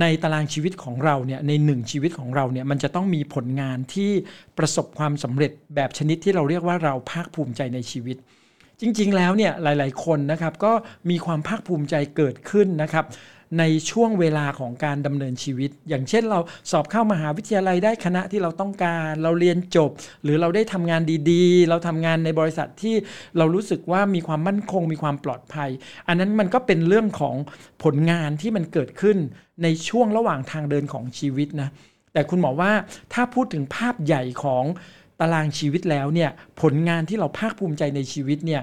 [0.00, 4.10] ในตารางชีวิตของเราเนี่ยในหนึ่งชีวิตของเราเนี่ยมันจะต้องมีผลงานที่
[4.58, 8.16] ประสบความสำเร็จแบบชนิดที่เราเรียกว่าเราภาคภูมิใจในชีวิต
[8.80, 10.72] จริง ๆ แล้วเนี่ยหลาย ๆ คนนะครับก็
[11.10, 13.04] มีความภาคภูมิใจเกิดขึ้นนะครับ
[13.58, 19.90] ในช่วงเวลาของการดำเนินชีวิต อย่างเช่นเราสอบเข้ามาหาวิทยาลัยได้คณะที่เราต้องการ เราเรียนจบ
[20.22, 22.94] หรือเราได้ทำงานดีๆ เราทำงานในบริษัทที่
[23.38, 25.70] เรารู้สึกว่ามีความมั่นคงมีความปลอดภัย
[26.08, 27.34] อันนั้นมันก็เป็นเรื่องของ
[27.84, 29.16] ผลงานที่มันเกิดขึ้น
[29.62, 31.68] ในช่วงระหว่างทางเดินของชีวิตนะ
[32.12, 32.72] แต่คุณหมอว่า
[33.12, 34.64] ถ้าพูดถึงภาพใหญ่ของ
[35.20, 36.30] ตารางชีวิตแล้วเนี่ย
[36.60, 38.62] ผลงานที่เราภาคภูมิใจในชีวิตเนี่ย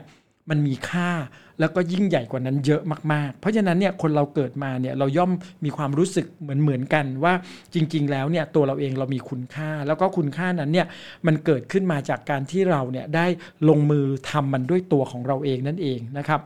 [0.49, 1.11] มันมีค่า
[1.59, 2.81] แล้วก็ยิ่งใหญ่กว่านั้นเยอะ
[3.13, 5.31] มากๆ เพราะฉะนั้นเนี่ยคนเราเกิดมาเนี่ยเราย่อม
[5.65, 7.33] มีความรู้สึกเหมือนเหมือนกันว่า
[7.73, 10.87] จริง ๆ แล้วเนี่ยตัวเราเองเรามีคุณค่า แล้วก็คุณค่านั้นเนี่ย
[11.25, 13.25] มันเกิดขึ้นมาจากการที่เราเนี่ยได้
[13.69, 16.41] ลงมือทำมันด้วยตัวของเราเองนั่นเองนะครับ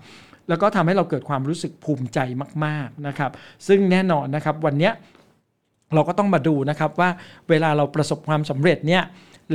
[0.50, 2.20] แล้วก็ทำให้เราเกิดความรู้สึกภูมิใจ
[2.65, 3.32] มาก ๆนะครับ
[3.67, 4.91] ซึ่งแน่นอนนะครับวันนี้
[5.96, 7.10] เราก็ต้องมาดูนะครับว่า
[7.50, 9.04] เวลาเราประสบความสำเร็จเนี่ย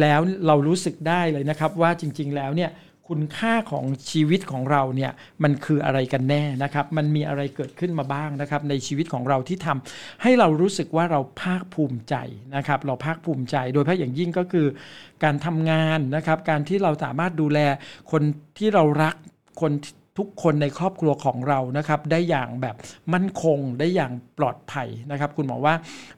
[0.00, 2.70] แล้วเรารู้สึกได้เลยนะครับว่าจริง ๆ แล้วเนี่ย
[3.08, 5.12] คุณค่าของชีวิตของเราเนี่ย
[5.42, 12.14] มันคืออะไรกันแน่นะครับ มันมีอะไรเกิดขึ้นมาบ้างนะครับ ในชีวิตของเราที่ทำให้เรารู้สึกว่าเราภาคภูมิใจ
[12.56, 14.66] นะครับ เราภาคภูมิใจ โดยเฉพาะอย่างยิ่งก็คือ
[15.24, 17.58] การทำงานนะครับ การที่เราสามารถดูแล
[18.12, 18.22] คน
[18.58, 19.14] ที่เรารัก
[19.60, 19.72] คน
[20.18, 22.76] ทุกคนในครอบครัวของเรานะครับ ได้อย่างแบบ
[23.14, 25.74] มั่นคงได้อย่างปลอดภัยนะครับ คุณหมอว่า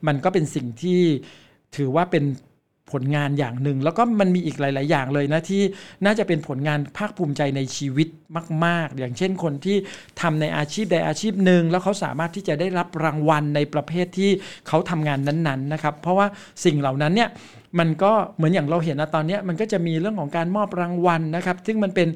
[0.06, 1.00] มันก็เป็นสิ่งที่
[1.76, 2.24] ถือว่าเป็น
[2.92, 5.62] ผลงานอย่างหนึ่ง แล้วก็มันมีอีกหลาย ๆ อย่างเลยนะที่
[6.04, 8.08] น่าจะเป็นผลงานภาคภูมิใจในชีวิต
[8.64, 9.76] มาก ๆ อย่างเช่นคนที่
[10.20, 14.30] ทำในอาชีพใดอาชีพหนึ่งแล้วเขาสามารถที่จะได้รับรางวัลในประเภทที่
[14.68, 16.26] เขาทำงานนั้น ๆ นะครับ เพราะว่า
[16.64, 17.30] สิ่งเหล่านั้นเนี่ย
[17.78, 22.08] มันก็เหมือนอย่างเราเห็นนะตอนนี้มันก็จะมีเรื่องของการมอบรางวัลนะครับ ซึ่งมันเป็น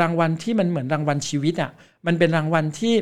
[0.00, 1.70] รางวัลที่มันเหมือนรางวัลชีวิตอะ่ะ
[2.06, 2.94] มันเป็นรางวัลที่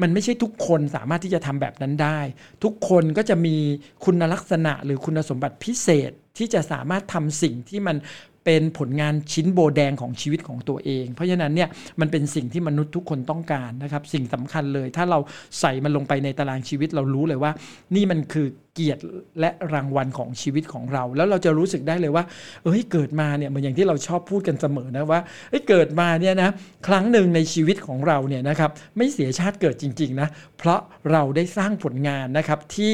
[0.00, 2.18] มันไม่ใช่ทุกคนสามารถที่จะทำแบบนั้นได้
[2.64, 3.56] ทุกคนก็จะมี
[4.04, 7.96] คุณลักษณะหรือคุณสมบัติพิเศษที่จะสามารถทำสิ่งที่มัน
[8.44, 11.68] เป็นผลงานชิ้นโบแดงของชีวิตของตัวเอง เพราะฉะนั้นเนี่ย
[12.00, 15.18] มันเป็นสิ่งที่มนุษย์ทุกคนต้องการนะครับสิ่งสำคัญเลย ถ้าเรา
[15.60, 17.52] ใส่มันลงไปในตารางชีวิตเรารู้เลยว่า
[17.94, 19.02] นี่มันคือเกียรติ
[19.40, 22.24] และรางวัลของชีวิตของเรา แล้วเราจะรู้สึกได้เลยว่า
[22.64, 26.50] เอ้ยเกิดมาเนี่ยเหมือนอย่างที่เราชอบพูดกันเสมอนะว่าเอ้ยเกิดมาเนี่ยนะ
[26.86, 30.28] ครั้งหนึ่งในชีวิตของเราเนี่ยนะครับไม่เสียชาติเกิดจริงๆนะ
[30.58, 30.80] เพราะ
[31.12, 32.92] เราได้สร้างผลงานนะครับที่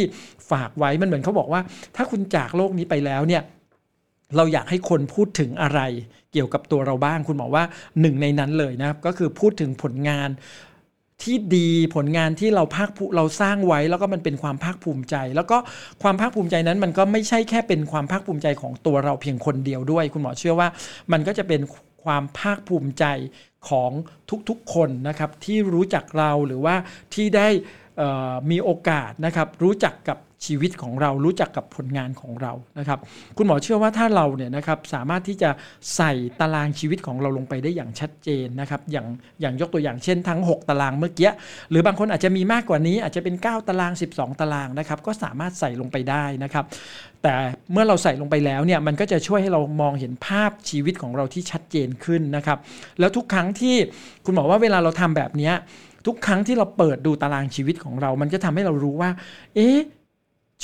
[0.50, 1.60] ฝากไว้มันเหมือนเขาบอกว่า
[1.96, 3.42] ถ้าคุณจากโลกนี้ไปแล้วเนี่ย
[4.36, 5.80] เราอยากให้คนพูดถึงอะไร
[6.32, 7.64] เกี่ยวกับตัวเราบ้าง คุณหมอว่า
[8.00, 10.28] หนึ่งในนั้นเลยนะก็คือพูดถึงผลงาน
[11.22, 15.56] ที่ดีผลงานที่เราภาคเราสร้างไว้แล้วก็มันเป็นความภาคภูมิใจ แล้วก็
[16.02, 20.68] ความภาคภูมิใจนั้นมันก็ไม่ใช่แค่เป็นความภาคภูมิใจของตัวเราเพียงคนเดียวด้วย คุณหมอเชื่อว่า
[21.12, 21.60] มันก็จะเป็น
[22.04, 23.04] ความภาคภูมิใจ
[23.68, 23.90] ของ
[24.48, 26.74] ทุกๆคนนะครับที่รู้จักเราหรือว่า
[27.14, 27.48] ที่ได้
[28.50, 32.98] มีโอกาสนะครับรู้จักกับ ชีวิตของเรารู้จักกับผลงานของเรานะครับ
[33.36, 35.50] คุณหมอเชื่อว่าถ้าเราเนี่ยนะครับสามารถที่จะ
[35.96, 39.06] ใส่ตารางชีวิตของเราลงไปได้อย่างชัดเจนนะครับอย่าง
[39.40, 41.30] อย่างยกตัวอย่างเช่นทั้ง 6 ตารางเมื่อกี้
[41.70, 46.64] หรือบางคนอาจจะมีมากกว่านี้อาจจะเป็น 9 ตาราง 12 ตารางนะครับก็สามารถใส่ลงไปได้นะครับ
[47.22, 47.34] แต่
[47.72, 52.58] เมื่อเราใส่ลงไปแล้วเนี่ยมันก็จะช่วยให้เรามองเห็นภาพชีวิตของเราที่ชัดเจนขึ้นนะครับ
[53.00, 53.76] แล้วทุกครั้งที่
[54.24, 55.52] คุณหมอว่าเวลาเราทำแบบนี้
[56.06, 59.10] ทุกครั้งที่เราเปิดดูตารางชีวิตของเรา มันจะทำให้เรารู้ว่า
[59.56, 59.78] เอ๊ะ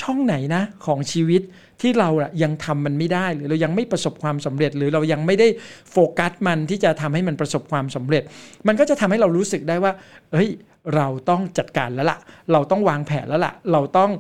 [0.01, 1.43] ช่องไหนนะของชีวิต
[1.81, 5.49] ที่เราอะยังทำมันไม่ได้หรือเรายังไม่ประสบความสำเร็จ หรือเรายังไม่ได้
[5.91, 8.23] โฟกัสมันที่จะทำให้มันประสบความสำเร็จ
[8.67, 9.93] มันก็จะทำให้เรารู้สึกได้ว่า
[10.33, 10.51] เฮ้ย
[10.97, 12.19] เราต้องจัดการแล้วละ่ะ
[12.53, 14.11] เราต้องวางแผนแล้วละ่ะ เราต้อง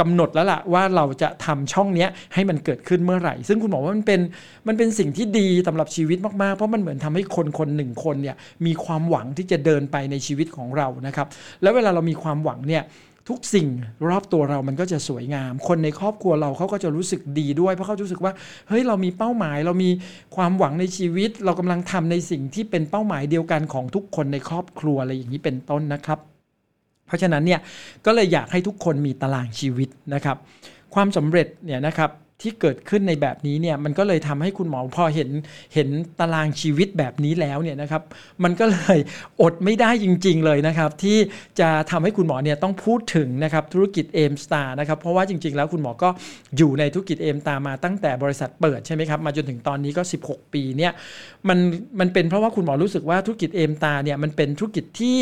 [0.00, 4.20] กำหนดแล้วล่ะว่าเราจะทำช่องนี้ให้มันเกิดขึ้นเมื่อไหร่ ซึ่งคุณบอกว่ามันเป็น
[4.68, 8.36] มันเป็นสิ่งที่ดีสำหรับชีวิตมากๆ เพราะมันเหมือนทำให้คนคนหนึ่งคนเนี่ย
[8.66, 11.26] มีความหวังที่จะเดินไปในชีวิตของเรานะครับ
[11.62, 12.82] แล้วเวลาเรามีความหวังเนี่ย
[13.28, 13.68] ทุกสิ่ง
[14.08, 18.32] รอบตัวเรามันก็จะสวยงาม คนในครอบครัวเราเขาก็จะรู้สึกดีด้วย เพราะเขารู้สึกว่า
[18.68, 19.90] เฮ้ยเรามีเป้าหมาย เรามี
[20.36, 26.18] ความหวังในชีวิต เรากำลังทำในสิ่งที่เป็นเป้าหมายเดียวกันของทุกคนในครอบครัวอะไรอย่างนี้เป็นต้นนะครับ
[27.06, 27.60] เพราะฉะนั้นเนี่ย
[28.06, 30.36] ก็เลยอยากให้ทุกคนมีตารางชีวิตนะครับ
[30.94, 32.10] ความสำเร็จเนี่ยนะครับ
[32.42, 35.30] ที่เกิดขึ้นในแบบนี้เนี่ยมันก็เลยทำให้คุณหมอพอเห็น
[35.74, 35.88] เห็น
[36.20, 38.02] ตารางชีวิตแบบนี้แล้วเนี่ยนะครับ
[38.44, 38.98] มันก็เลย
[39.42, 41.18] อดไม่ได้จริง ๆเลยนะครับ ที่
[41.60, 46.08] จะทำให้คุณหมอเนี่ยต้องพูดถึงนะครับธุรกิจเอมสตาร์นะครับเพราะว่าจริง ๆ แล้วคุณหมอก็
[46.56, 50.92] อยู่ในธุรกิจเอมตามาตั้งแต่บริษัทเปิดใช่ไหมครับมาจนถึงตอนนี้ก็ 16 ปีเนี่ย
[51.48, 51.58] มัน
[52.00, 55.18] มันเป็นเพราะว่าคุณหมอรู้สึกว่าธุรกิจเอมตาเนี่ยมันเป็นธุรกิจที่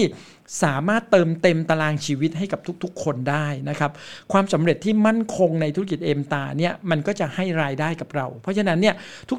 [0.64, 3.90] สามารถเติมเต็มตารางชีวิตให้กับทุกๆ คนได้นะครับ
[4.32, 8.94] ความสำเร็จที่มั่นคงในธุรกิจเอมตาเนี่ยมันก็จะให้รายได้กับเรา เพราะฉะนั้นเนี่ย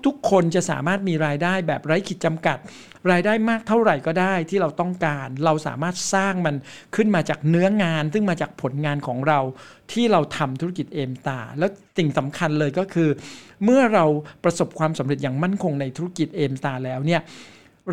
[0.05, 2.57] ทุกๆ คนจะสามารถมีรายได้แบบไร้ขีดจำกัด
[3.11, 6.55] รายได้มากเท่าไหร่ก็ได้ที่เราต้องการ เราสามารถสร้างมัน
[6.95, 9.39] ขึ้นมาจากเนื้องาน ซึ่งมาจากผลงานของเรา
[9.91, 13.09] ที่เราทำธุรกิจเอมตา แล้วสิ่งสำคัญเลยก็คือ
[13.63, 14.05] เมื่อเรา
[14.43, 17.21] ประสบความสำเร็จอย่างมั่นคงในธุรกิจเอมตาแล้วเนี่ย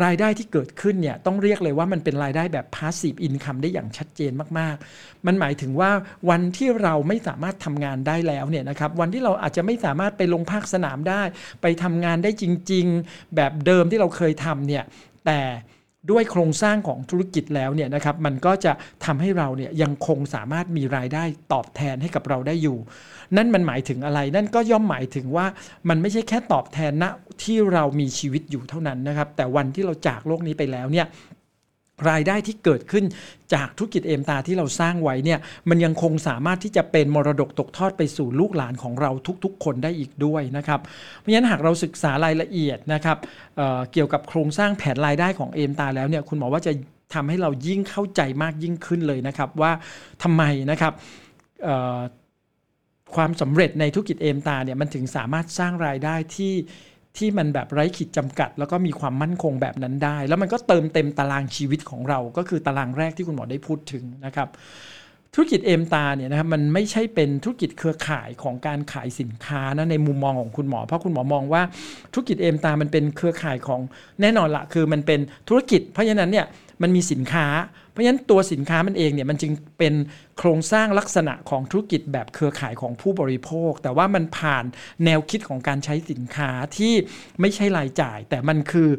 [0.05, 5.91] รายได้ที่เกิดขึ้นเนี่ยต้องเรียกเลยว่ามันเป็นรายได้แบบ passive income ได้อย่างชัดเจนมากๆ มันหมายถึงว่า
[6.29, 11.21] วันที่เราไม่สามารถทำงานได้แล้วเนี่ยนะครับวันที่เราอาจจะไม่สามารถไปลงภาคสนามได้
[11.61, 14.83] ไปทำงานได้จริง ๆ แบบเดิมที่เราเคยทำเนี่ย
[15.25, 15.39] แต่
[16.09, 18.71] ด้วยโครงสร้างของธุรกิจแล้วเนี่ยนะครับมันก็จะ
[19.05, 22.77] ทำให้เราเนี่ยยังคงสามารถมีรายได้ตอบแทนให้กับเราได้อยู่
[23.37, 25.45] นั่นมันหมายถึงอะไร นั่นก็ย่อมหมายถึงว่า
[25.89, 27.05] มันไม่ใช่แค่ตอบแทนณ
[27.43, 31.07] ที่เรามีชีวิตอยู่เท่านั้นนะครับ แต่วันที่เราจากโลกนี้ไปแล้วเนี่ย
[32.09, 33.05] รายได้ที่เกิดขึ้น
[33.53, 39.11] จากธุรกิจเอมตาที่เราสร้างไว้เนี่ยมันยังคงสามารถที่จะเป็นมรดกตกทอดไปสู่ลูกหลานของเรา
[39.43, 40.79] ทุกๆ คนได้อีกด้วยนะครับ
[41.19, 43.17] เพราะฉะนั้นหากเราศึกษารายละเอียดนะครับ
[43.57, 46.71] เเกี่ยวกับโครงสร้างแผนรายได้ของเอมตาแล้วเนี่ยคุณหมอว่าจะ
[47.13, 49.71] ทำให้เรายิ่งเข้าใจมากยิ่งขึ้นเลยนะครับว่า
[50.23, 50.93] ทำไมนะครับ
[53.15, 56.53] ความสำเร็จในธุรกิจเอมตาเนี่ยมันถึงสามารถสร้างรายได้ที่
[57.17, 64.49] ที่มันแบบไร้ขีดจำกัด แล้วก็มีความมั่นคงแบบนั้นได้ แล้วมันก็เติมเต็มตารางชีวิตของเรา ก็คือตารางแรกที่คุณหมอได้พูดถึงนะครับ
[65.35, 71.61] ธุรกิจเอมตาเนี่ยนะครับมันไม่ใช่เป็นธุรกิจเครือข่ายของการขายสินค้านะในมุมมองของคุณหมอ เพราะคุณหมอมองว่า
[72.13, 73.81] ธุรกิจเอมตามันเป็นเครือข่ายของ
[74.21, 76.45] แน่นอนละคือมันเป็นธุรกิจ เพราะฉะนั้นเนี่ย
[76.81, 77.47] มันมีสินค้า
[77.91, 79.93] เพราะฉะนั้นตัวสินค้ามันเองเนี่ยมันจึงเป็น
[80.37, 84.65] โครงสร้างลักษณะของธุรกิจแบบเครือข่ายของผู้บริโภค แต่ว่ามันผ่าน
[85.05, 86.93] แนวคิดของการใช้สินค้าที่
[87.41, 88.89] ไม่ใช่รายจ่าย แต่มันคือ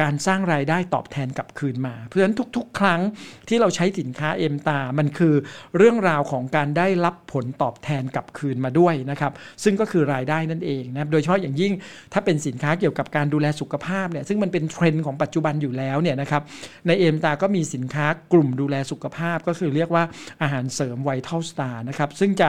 [0.00, 3.00] การสร้างรายได้ตอบแทนกลับคืนมา เพราะฉะนั้นทุกๆ ครั้ง
[3.48, 5.34] ที่เราใช้สินค้าเอ็มตา มันคือ
[5.76, 9.32] เรื่องราวของการได้รับผลตอบแทนกลับคืนมาด้วยนะครับ
[9.64, 11.72] ซึ่งก็คือรายได้นั่นเองนะโดยเฉพาะอย่างยิ่ง
[12.12, 16.42] ถ้าเป็นสินค้าเกี่ยวกับการดูแลสุขภาพเนี่ย ซึ่งมันเป็นเทรนด์ของปัจจุบันอยู่แล้วเนี่ยนะครับ
[16.86, 20.04] ในเอ็มตา ก็มีสินค้ากลุ่มดูแลสุขภาพ ก็คือเรียกว่า
[20.42, 22.48] อาหารเสริมไวท์เทลสตาร์นะครับ ซึ่งจะ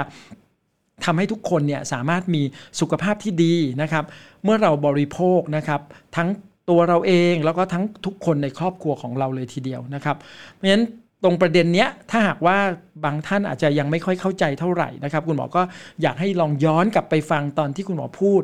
[1.05, 2.41] ทำให้ทุกคนเนี่ยสามารถมี
[2.79, 4.05] สุขภาพที่ดีนะครับ
[4.43, 5.81] เมื่อเราบริโภคนะครับ
[6.15, 6.29] ทั้ง
[6.69, 10.17] ตัวเราเองแล้วก็ทั้งทุกคนในครอบครัวของเราเลยทีเดียวนะครับ
[10.54, 10.86] เพราะฉะนั้น
[11.23, 12.58] ตรงประเด็นเนี้ยถ้าหากว่า
[13.06, 15.62] บางท่านอาจจะยังไม่ค่อยเข้าใจเท่าไหร่นะครับ คุณหมอก็
[16.01, 18.41] อยากให้ลองย้อนกลับไปฟังตอนที่คุณหมอพูด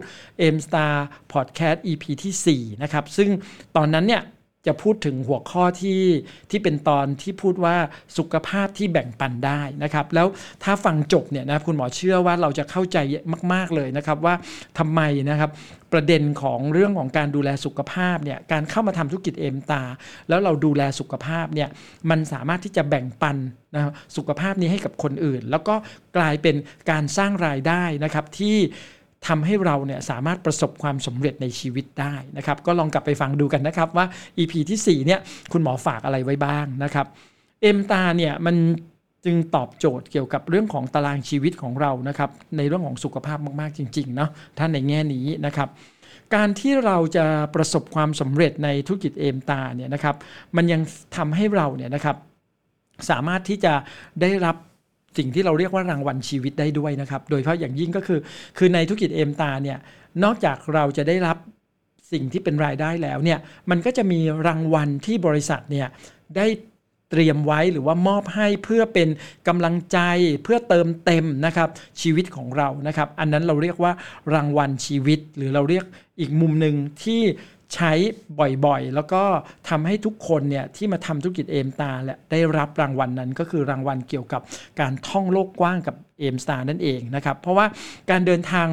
[0.56, 0.96] M Star
[1.34, 3.30] Podcast EP ที่ 4 นะครับ ซึ่ง
[3.78, 4.22] ตอนนั้นเนี่ย
[4.68, 6.02] จะพูดถึงหัวข้อที่
[6.52, 7.76] ที่เป็นตอนที่พูดว่า
[8.18, 10.28] สุขภาพที่แบ่งปันได้นะครับ แล้ว
[10.64, 12.98] ถ้าฟังจบเนี่ยนะคุณหมอเชื่อว่าเราจะเข้าใจ
[13.54, 14.36] มาก ๆเลยนะครับว่า
[14.78, 15.52] ทำไมนะครับ
[15.94, 19.84] ประเด็นของเรื่องของการดูแลสุขภาพเนี่ยการเข้ามาทำธุรกิจเอมตา
[20.30, 21.70] แล้วเราดูแลสุขภาพเนี่ย
[22.10, 23.38] มันสามารถที่จะแบ่งปัน
[23.76, 25.76] นะสุขภาพนี้ให้กับคนอื่น แล้วก็
[26.18, 26.56] กลายเป็น
[26.92, 28.58] การสร้างรายได้นะครับที่
[29.28, 34.06] ทำให้เราเนี่ยสามารถประสบความสำเร็จในชีวิตได้นะครับ ก็ลองกลับไปฟังดูกันนะครับว่า
[34.38, 35.20] EP ที่4เนี่ย
[35.52, 37.06] คุณหมอฝากอะไรไว้บ้างนะครับ
[37.62, 38.56] เอ็มตาเนี่ยมัน
[39.26, 45.70] จึงตอบโจทย์เกี่ยวกับเรื่องของตารางชีวิตของเรานะครับ ในเรื่องของสุขภาพมากๆจริงๆเนาะท่านในแง่นี้นะครับ
[46.36, 50.16] การที่เราจะประสบความสำเร็จในธุรกิจเอมตาเนี่ยนะครับ
[50.56, 50.82] มันยัง
[51.16, 52.18] ทำให้เราเนี่ยนะครับ
[53.10, 53.74] สามารถที่จะ
[54.22, 54.56] ได้รับ
[55.18, 58.20] สิ่งที่เราเรียกว่ารางวัลชีวิตได้ด้วยนะครับ โดยเฉพาะอย่างยิ่งก็คือ
[58.58, 59.78] คือในธุรกิจเอมตาเนี่ย
[60.24, 61.38] นอกจากเราจะได้รับ
[62.12, 65.88] สิ่งที่เป็นรายได้แล้วเนี่ย มันก็จะมีรางวัลที่บริษัทเนี่ย
[66.38, 66.48] ได้
[67.12, 69.10] เตรียมไว้หรือว่ามอบให้เพื่อเป็น
[69.48, 70.00] กำลังใจ
[70.44, 71.70] เพื่อเติมเต็มนะครับ
[72.02, 73.92] ชีวิตของเรานะครับ อันนั้นเราเรียกว่า
[74.34, 75.86] รางวัลชีวิต หรือเราเรียก
[76.20, 77.22] อีกมุมหนึ่งที่
[77.76, 77.92] ใช้
[78.66, 79.24] บ่อยๆ แล้วก็
[79.70, 84.42] ทำให้ทุกคนเนี่ยที่มาทำธุรกิจเอมตาและได้รับรางวัลนนั้นก็คือรางวัลเกี่ยวกับ
[84.80, 87.66] การท่องโลกกว้างกับเอมสตาร์นั่นเองนะครับ เพราะว่า
[88.12, 88.68] การเดินทาง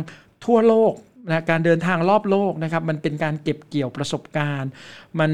[0.44, 0.92] ทั่วโลก
[1.30, 4.70] นะการเดินทางรอบโลกนะครับมันเป็นการเก็บเกี่ยวประสบการณ์
[5.20, 5.30] มัน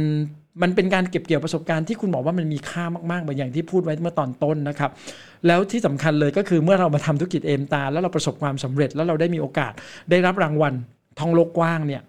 [0.63, 4.91] มันเป็นการเก็บเกี่ยวประสบการณ์ที่คุณบอกว่ามันมีค่ามากๆเหมือนอย่างที่พูดไว้เมื่อตอนต้นนะครับ
[5.47, 9.73] แล้วที่สำคัญเลยก็คือเมื่อเรามาทำธุรกิจเอมตา แล้วเราประสบความสำเร็จแล้วเราได้มีโอกาส
[10.11, 10.75] ได้รับรางวัล
[11.21, 12.03] ท่องโลกกว้างเนี่ย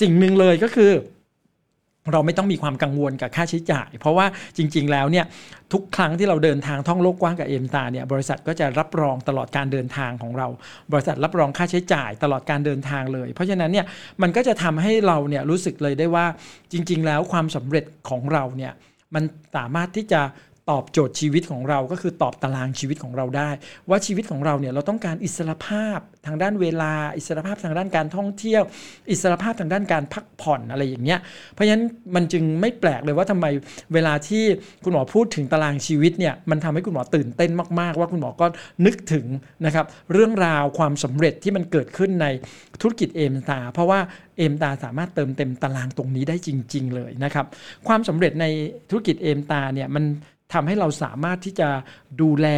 [0.00, 0.92] สิ่งหนึ่งเลยก็คือ
[2.12, 5.26] เราไม่ต้องมีความกังวลกับค่าใช้จ่าย เพราะว่าจริง ๆ แล้วเนี่ย
[5.72, 10.48] ทุกครั้งที่เราเดินทางท่องโลกกว้างกับเอ็มตาเนี่ยบริษัทก็จะรับรองตลอดการเดินทางของเรา
[10.92, 13.86] บริษัทรับรองค่าใช้จ่ายตลอดการเดินทางเลย เพราะฉะนั้นเนี่ย
[14.22, 16.26] มันก็จะทำให้เราเนี่ยรู้สึกเลยได้ว่า
[16.72, 18.72] จริง ๆ แล้วความสำเร็จของเราเนี่ย
[19.14, 19.24] มัน
[19.56, 20.20] สามารถที่จะ
[20.70, 23.50] ตอบโจทย์ชีวิตของเราก็คือตอบตารางชีวิตของเราได้
[23.88, 28.62] ว่าชีวิตของเราเนี่ยเราต้องการอิสรภาพทางด้านเวลา อิสรภาพทางด้านการท่องเที่ยว
[29.10, 31.20] อิสรภาพทางด้านการพักผ่อนอะไรอย่างเงี้ย
[31.54, 33.46] เพราะฉะนั้นมันจึงไม่แปลกเลยว่าทำไม
[33.94, 34.44] เวลาที่
[34.84, 37.50] คุณหมอพูดถึงตารางชีวิตเนี่ยมันทำให้คุณหมอตื่นเต้น
[37.80, 38.46] มาก ๆ ว่าคุณหมอก็
[38.86, 39.26] นึกถึง
[39.66, 42.26] นะครับเรื่องราวความสำเร็จที่มันเกิดขึ้นใน
[42.80, 44.00] ธุรกิจเอมตาเพราะว่า
[44.38, 47.46] เอมตาสามารถเติมเต็มตารางตรงนี้ได้จริง ๆ เลยนะครับ
[47.88, 48.46] ความสำเร็จใน
[48.90, 50.04] ธุรกิจเอมตาเนี่ยมัน
[50.52, 51.68] ทำให้เราสามารถที่จะ
[52.22, 52.48] ดูแล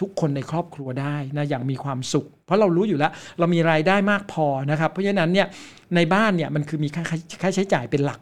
[0.00, 5.46] ทุกคนในครอบครัวได้นะอย่างมีความสุข เพราะเรารู้อยู่แล้ว เรามีรายได้มากพอนะครับ เพราะฉะนั้นเนี่ย
[5.96, 6.88] ในบ้านเนี่ยมันคือมี
[7.42, 8.20] ค่าใช้จ่ายเป็นหลัก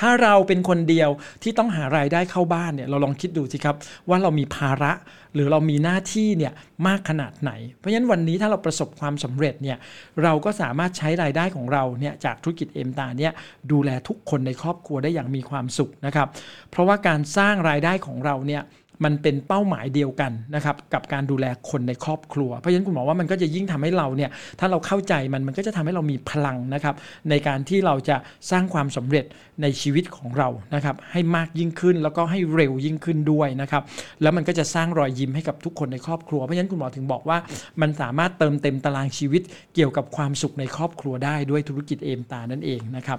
[0.00, 1.10] ถ้าเราเป็นคนเดียว
[1.42, 3.76] ที่ต้องหารายได้เข้าบ้านเนี่ยเราลองคิดดูสิครับ
[4.08, 4.92] ว่าเรามีภาระ
[5.34, 6.52] หรือเรามีหน้าที่เนี่ย
[6.86, 9.78] มากขนาดไหน เพราะฉะนั้นวันนี้ถ้าเราประสบความสำเร็จเนี่ย
[10.22, 13.32] เราก็สามารถใช้รายได้ของเราเนี่ยจากธุรกิจเอ็มตาเนี่ย
[13.72, 16.28] ดูแลทุกคนในครอบครัวได้อย่างมีความสุขนะครับ
[16.70, 18.62] เพราะว่าการสร้างรายได้ของเราเนี่ย
[19.04, 24.30] มันเป็นเป้าหมายเดียวกันนะครับกับการดูแลคนในครอบครัว เพราะฉะนั้นคุณหมอว่ามันก็จะยิ่งทำให้เราเนี่ย
[24.60, 26.94] ถ้าเราเข้าใจมันมันก็จะทำให้เรามีพลังนะครับ
[27.30, 28.16] ในการที่เราจะ
[28.50, 29.24] สร้างความสำเร็จ
[29.62, 33.82] ในชีวิตของเรานะครับให้มากยิ่งขึ้นแล้วก็ให้เร็วยิ่งขึ้นด้วยนะครับ
[34.22, 37.38] แล้วมันก็จะสร้างรอยยิ้มให้กับทุกคนในครอบครัวเพราะฉะนั้นคุณหมอถึงบอกว่า
[37.80, 39.42] มันสามารถเติมเต็มตารางชีวิต
[39.74, 43.18] เกี่ยวกับความสุขในครอบครัวได้ด้วยธุรกิจเอมตานั่นเองนะครับ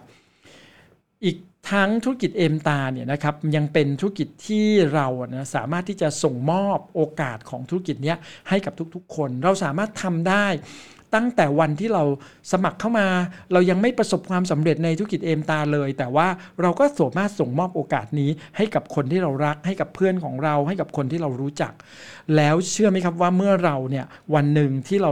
[1.26, 1.38] อีก
[1.72, 8.16] ทั้งธุรกิจเอ็มตาเนี่ยนะครับยังเป็นธุรกิจที่เรานะสามารถที่จะส่งมอบโอกาสของธุรกิจนี้
[8.50, 10.48] ให้กับทุกๆ คน เราสามารถทำได้
[11.16, 12.04] ตั้งแต่วันที่เรา
[12.52, 13.08] สมัครเข้ามา
[13.54, 16.28] เรายังไม่ประสบความสำเร็จในธุรกิจเอมตาเลย แต่ว่า
[16.62, 21.74] เราก็สามารถส่งมอบโอกาสนี้ให้กับคนที่เรารัก ให้กับเพื่อนของเรา ให้กับคนที่เรารู้จัก
[22.36, 25.12] แล้วเชื่อไหมครับว่าเมื่อเราเนี่ยวันหนึ่งที่เรา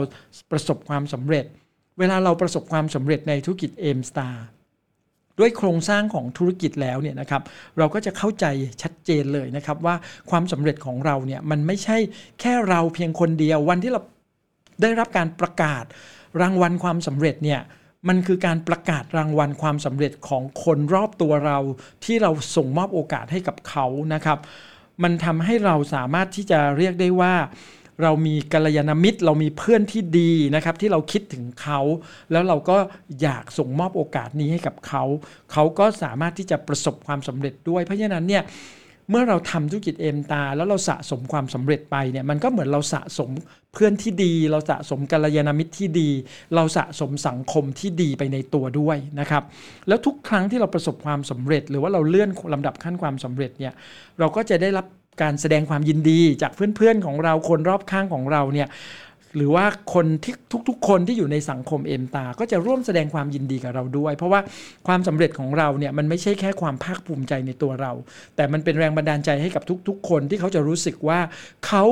[0.52, 1.46] ประสบความสำเร็จ
[2.00, 4.46] เวลาเราประสบความสำเร็จในธุรกิจเอมสตาร์
[5.40, 7.42] ด้วยโครงสร้างของธุรกิจแล้วเนี่ยนะครับ
[7.78, 8.46] เราก็จะเข้าใจ
[8.82, 9.96] ชัดเจนเลยนะครับว่า
[10.30, 11.98] ความสำเร็จของเราเนี่ยมันไม่ใช่
[12.42, 14.02] แค่เราเพียงคนเดียววันที่เรา
[14.82, 15.84] ได้รับการประกาศ
[16.42, 17.62] รางวัลความสำเร็จเนี่ย
[18.08, 21.58] มันคือการประกาศรางวัลความสำเร็จของคนรอบตัวเรา
[22.06, 24.40] ที่เราส่งมอบโอกาสให้กับเขานะครับ
[25.04, 27.34] มันทำให้เราสามารถที่จะเรียกได้ว่า
[28.04, 31.80] เรามีกัลยาณมิตร เรามีเพื่อนที่ดีนะครับที่เราคิดถึงเขา
[32.32, 32.78] แล้วเราก็
[33.22, 35.04] อยากส่งมอบโอกาสนี้ให้กับเขา
[35.52, 38.44] เขาก็สามารถที่จะประสบความสำเร็จด้วย เพราะฉะนั้นเนี่ย
[39.10, 43.30] เมื่อเราทำธุรกิจเอ็มตา แล้วเราสะสมความสำเร็จไปเนี่ยมันก็เหมือนเราสะสม
[43.74, 46.10] เพื่อนที่ดี เราสะสมกัลยาณมิตรที่ดี
[46.56, 49.44] เราสะสมสังคมที่ดีไปในตัวด้วยนะครับ
[49.88, 53.74] แล้วทุกครั้งที่เราประสบความสำเร็จ หรือว่าเราเลื่อนลำดับขั้นความสำเร็จเนี่ย
[54.20, 54.86] เราก็จะได้รับ
[55.22, 58.70] การแสดงความยินดีจากเพื่อนๆของเราคนรอบข้างของเราเนี่ย
[59.38, 60.34] หรือว่าคนที่
[60.70, 64.42] ทุก ๆ คนที่อยู่ในสังคมเอ็มตา ก็จะร่วมแสดงความยินดีกับเราด้วย เพราะว่า
[64.88, 67.92] ความสำเร็จของเราเนี่ยมันไม่ใช่แค่ความภาคภูมิใจในตัวเรา
[68.36, 71.20] แต่มันเป็นแรงบันดาลใจให้กับทุก ๆ คนที่เขาจะรู้สึกว่า
[71.68, 71.84] เขา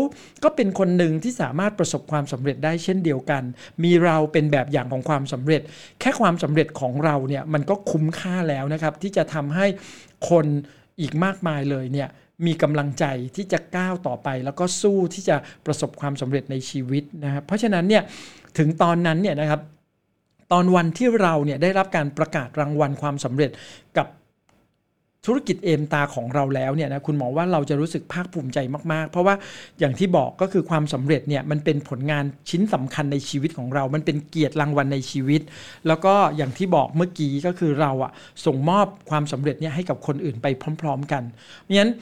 [0.43, 3.43] ก็เป็นคนหนึ่งที่สามารถประสบความสำเร็จได้เช่นเดียวกัน
[3.83, 5.61] มีเราเป็นแบบอย่างของความสำเร็จ
[5.99, 9.65] แค่ความสำเร็จของเราเนี่ยมันก็คุ้มค่าแล้วนะครับที่จะทำให้
[10.29, 10.45] คน
[11.01, 12.09] อีกมากมายเลยเนี่ย
[12.47, 18.03] มีกำลังใจที่จะก้าวต่อไป แล้วก็สู้ที่จะประสบความสำเร็จในชีวิตนะครับเพราะฉะนั้นเนี่ย
[18.57, 19.61] ถึงตอนนั้นเนี่ยนะครับ
[20.51, 23.51] ตอนวันที่เราเนี่ยได้รับการประกาศรางวัลความสำเร็จ
[23.97, 24.07] กับ
[25.27, 28.57] ธุรกิจเอมตาของเราแล้วเนี่ยนะคุณหมอว่าเราจะรู้สึกภาคภูมิใจ
[28.91, 29.35] มากๆ เพราะว่า
[29.79, 35.41] อย่างที่บอกก็คือความสำเร็จเนี่ยมันเป็นผลงานชิ้นสำคัญในชีวิตของเรา มันเป็นเกียรติรางวัลในชีวิต
[35.87, 38.11] แล้วก็อย่างที่บอกเมื่อกี้ก็คือเราอะ
[38.45, 40.47] ส่งมอบความสำเร็จเนี่ยให้กับคนอื่นไป
[40.81, 41.23] พร้อม ๆ กัน
[41.61, 41.93] เพราะฉะนั้น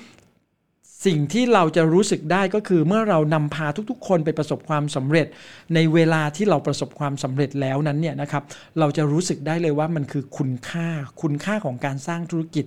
[1.05, 5.27] สิ่งที่เราจะรู้สึกได้ก็คือเมื่อเรานำพาทุกๆ คนไปประสบความสำเร็จ
[5.75, 8.43] ในเวลาที่เราประสบความสำเร็จแล้วนั้นเนี่ยนะครับ
[8.79, 10.87] เราจะรู้สึกได้เลยว่ามันคือคุณค่า
[11.21, 12.65] คุณค่าของการสร้างธุรกิจ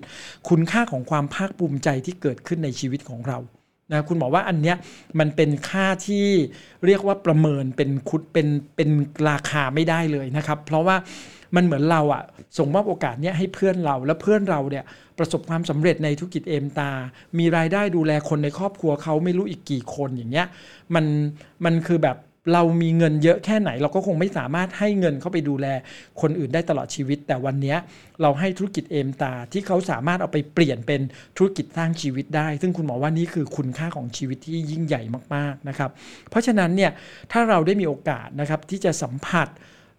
[0.49, 3.38] คุณค่าของความภาคภูมิใจที่เกิดขึ้นในชีวิตของเรา
[3.92, 4.77] นะคุณบอกว่าอันเนี้ย
[5.18, 6.27] มันเป็นค่าที่
[6.87, 8.90] เรียกว่าประเมินเป็นคุดเป็นเป็น
[9.29, 10.97] ราคาไม่ได้เลยนะครับ เพราะว่า
[11.57, 12.23] มันเหมือนเราอะ
[12.59, 14.85] ส่งมอบโอกาสเนี้ยให้เพื่อนเราและเพื่อนเราเนี่ย
[15.18, 16.90] ประสบความสำเร็จในธุรกิจเอมตา
[17.38, 20.47] มีรายได้ดูแลคนในครอบครัวเขาไม่รู้อีกกี่คนอย่างเงี้ย
[20.94, 21.05] มัน
[21.64, 22.16] มันคือแบบ
[22.52, 25.66] เรามีเงินเยอะแค่ไหน เราก็คงไม่สามารถให้เงินเข้าไปดูแล
[26.20, 27.76] คนอื่นได้ตลอดชีวิต แต่วันนี้
[28.22, 31.00] เราให้ธุรกิจเอมตาที่เขาสามารถเอาไปเปลี่ยนเป็น
[31.37, 35.02] ธุรกิจสร้างชีวิตได้ ซึ่งคุณหมอว่านี่คือคุณค่าของชีวิตที่ยิ่งใหญ่
[35.35, 35.90] มากๆนะครับ
[36.30, 36.90] เพราะฉะนั้นเนี่ย
[37.33, 39.49] ถ้าเราได้มีโอกาสนะครับที่จะสัมผัส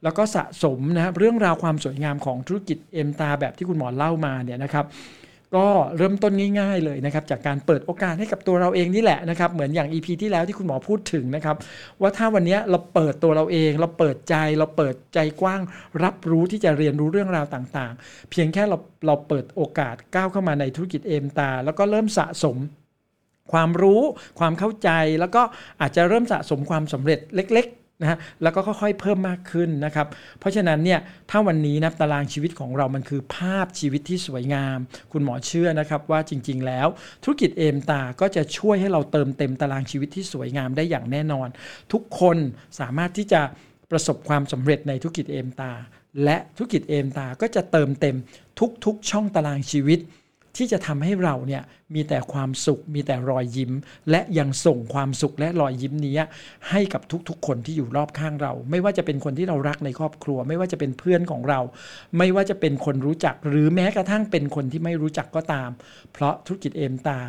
[0.03, 4.85] แล้วก็สะสมนะครับเรื่องราวความสวยงามของธุรกิจเอ็มตาแบบที่คุณหมอเล่ามาเนี่ยนะครับ
[5.55, 11.55] ก็เริ่มต้นง่ายๆเลยนะครับจากการเปิดโอกาสให้กับตัวเราเองนี่แหละนะครับเหมือนอย่าง EP ที่แล้วที่คุณหมอพูดถึงนะครับ
[12.01, 15.61] ว่าถ้าวันนี้เราเปิดตัวเราเอง เราเปิดใจเราเปิดใจกว้าง
[16.03, 22.57] รับรู้ที่จะเรียนรู้เรื่องราวต่างๆ เพียงแค่เราเราเปิดโอกาสก้าวเข้ามาในธุรกิจเอ็มตา แล้วก็เริ่มสะสม
[23.51, 24.01] ความรู้
[24.39, 24.89] ความเข้าใจ
[25.19, 25.41] แล้วก็
[25.81, 30.07] อาจจะเริ่มสะสมความสำเร็จเล็กๆ นะฮะแล้วก็ค่อยๆเพิ่มมากขึ้นนะครับ
[30.39, 34.77] เพราะฉะนั้นเนี่ยถ้าวันนี้นะตารางชีวิตของเรามันคือภาพชีวิตที่สวยงาม
[35.11, 36.87] คุณหมอเชื่อนะครับว่าจริง ๆ แล้ว
[37.23, 41.47] ธุรกิจเอมตาก็จะช่วยให้เราเติมเต็มตารางชีวิตที่สวยงามได้อย่างแน่นอน
[41.93, 42.37] ทุกคน
[42.79, 43.41] สามารถที่จะ
[43.91, 45.71] ประสบความสำเร็จในธุรกิจเอมตา
[46.23, 48.15] และธุรกิจเอมตาก็จะเติมเต็ม
[48.85, 49.99] ทุกๆ ช่องตารางชีวิต
[50.57, 53.71] ที่จะทำให้เราเนี่ยมีแต่ความสุขมีแต่รอยยิ้ม
[54.11, 56.15] และยังส่งความสุขและรอยยิ้มนี้
[56.69, 61.59] ให้กับทุกๆ คนที่อยู่รอบข้างเรา ไม่ว่าจะเป็นคนที่เรารักในครอบครัว ไม่ว่าจะเป็นเพื่อนของเรา
[62.17, 65.69] ไม่ว่าจะเป็นคนรู้จัก หรือแม้กระทั่งเป็นคนที่ไม่รู้จักก็ตาม
[66.13, 67.19] เพราะธุรกิจเอมตา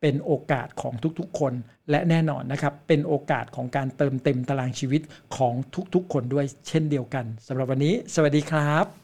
[0.00, 1.52] เป็นโอกาสของทุกๆ คน
[1.90, 5.02] และแน่นอนนะครับ เป็นโอกาสของการเติมเต็มตารางชีวิต
[5.36, 5.54] ของ
[5.94, 9.01] ทุกๆ คนด้วยเช่นเดียวกันสำหรับวันนี้ สวัสดีครับ